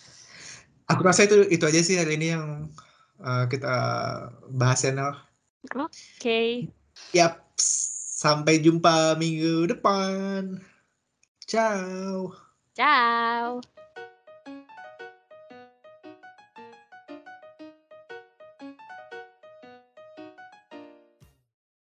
Aku 0.92 1.02
rasa 1.08 1.24
itu 1.24 1.48
itu 1.48 1.64
aja 1.64 1.80
sih 1.84 1.96
hari 1.96 2.20
ini 2.20 2.36
yang 2.36 2.68
uh, 3.24 3.48
kita 3.48 3.76
bahas 4.52 4.84
ya 4.84 4.92
oke. 5.70 5.90
Okay. 6.18 6.68
yap. 7.14 7.42
Sampai 8.22 8.62
jumpa 8.62 9.18
minggu 9.18 9.66
depan. 9.66 10.62
Ciao. 11.50 12.38
Ciao 12.78 13.62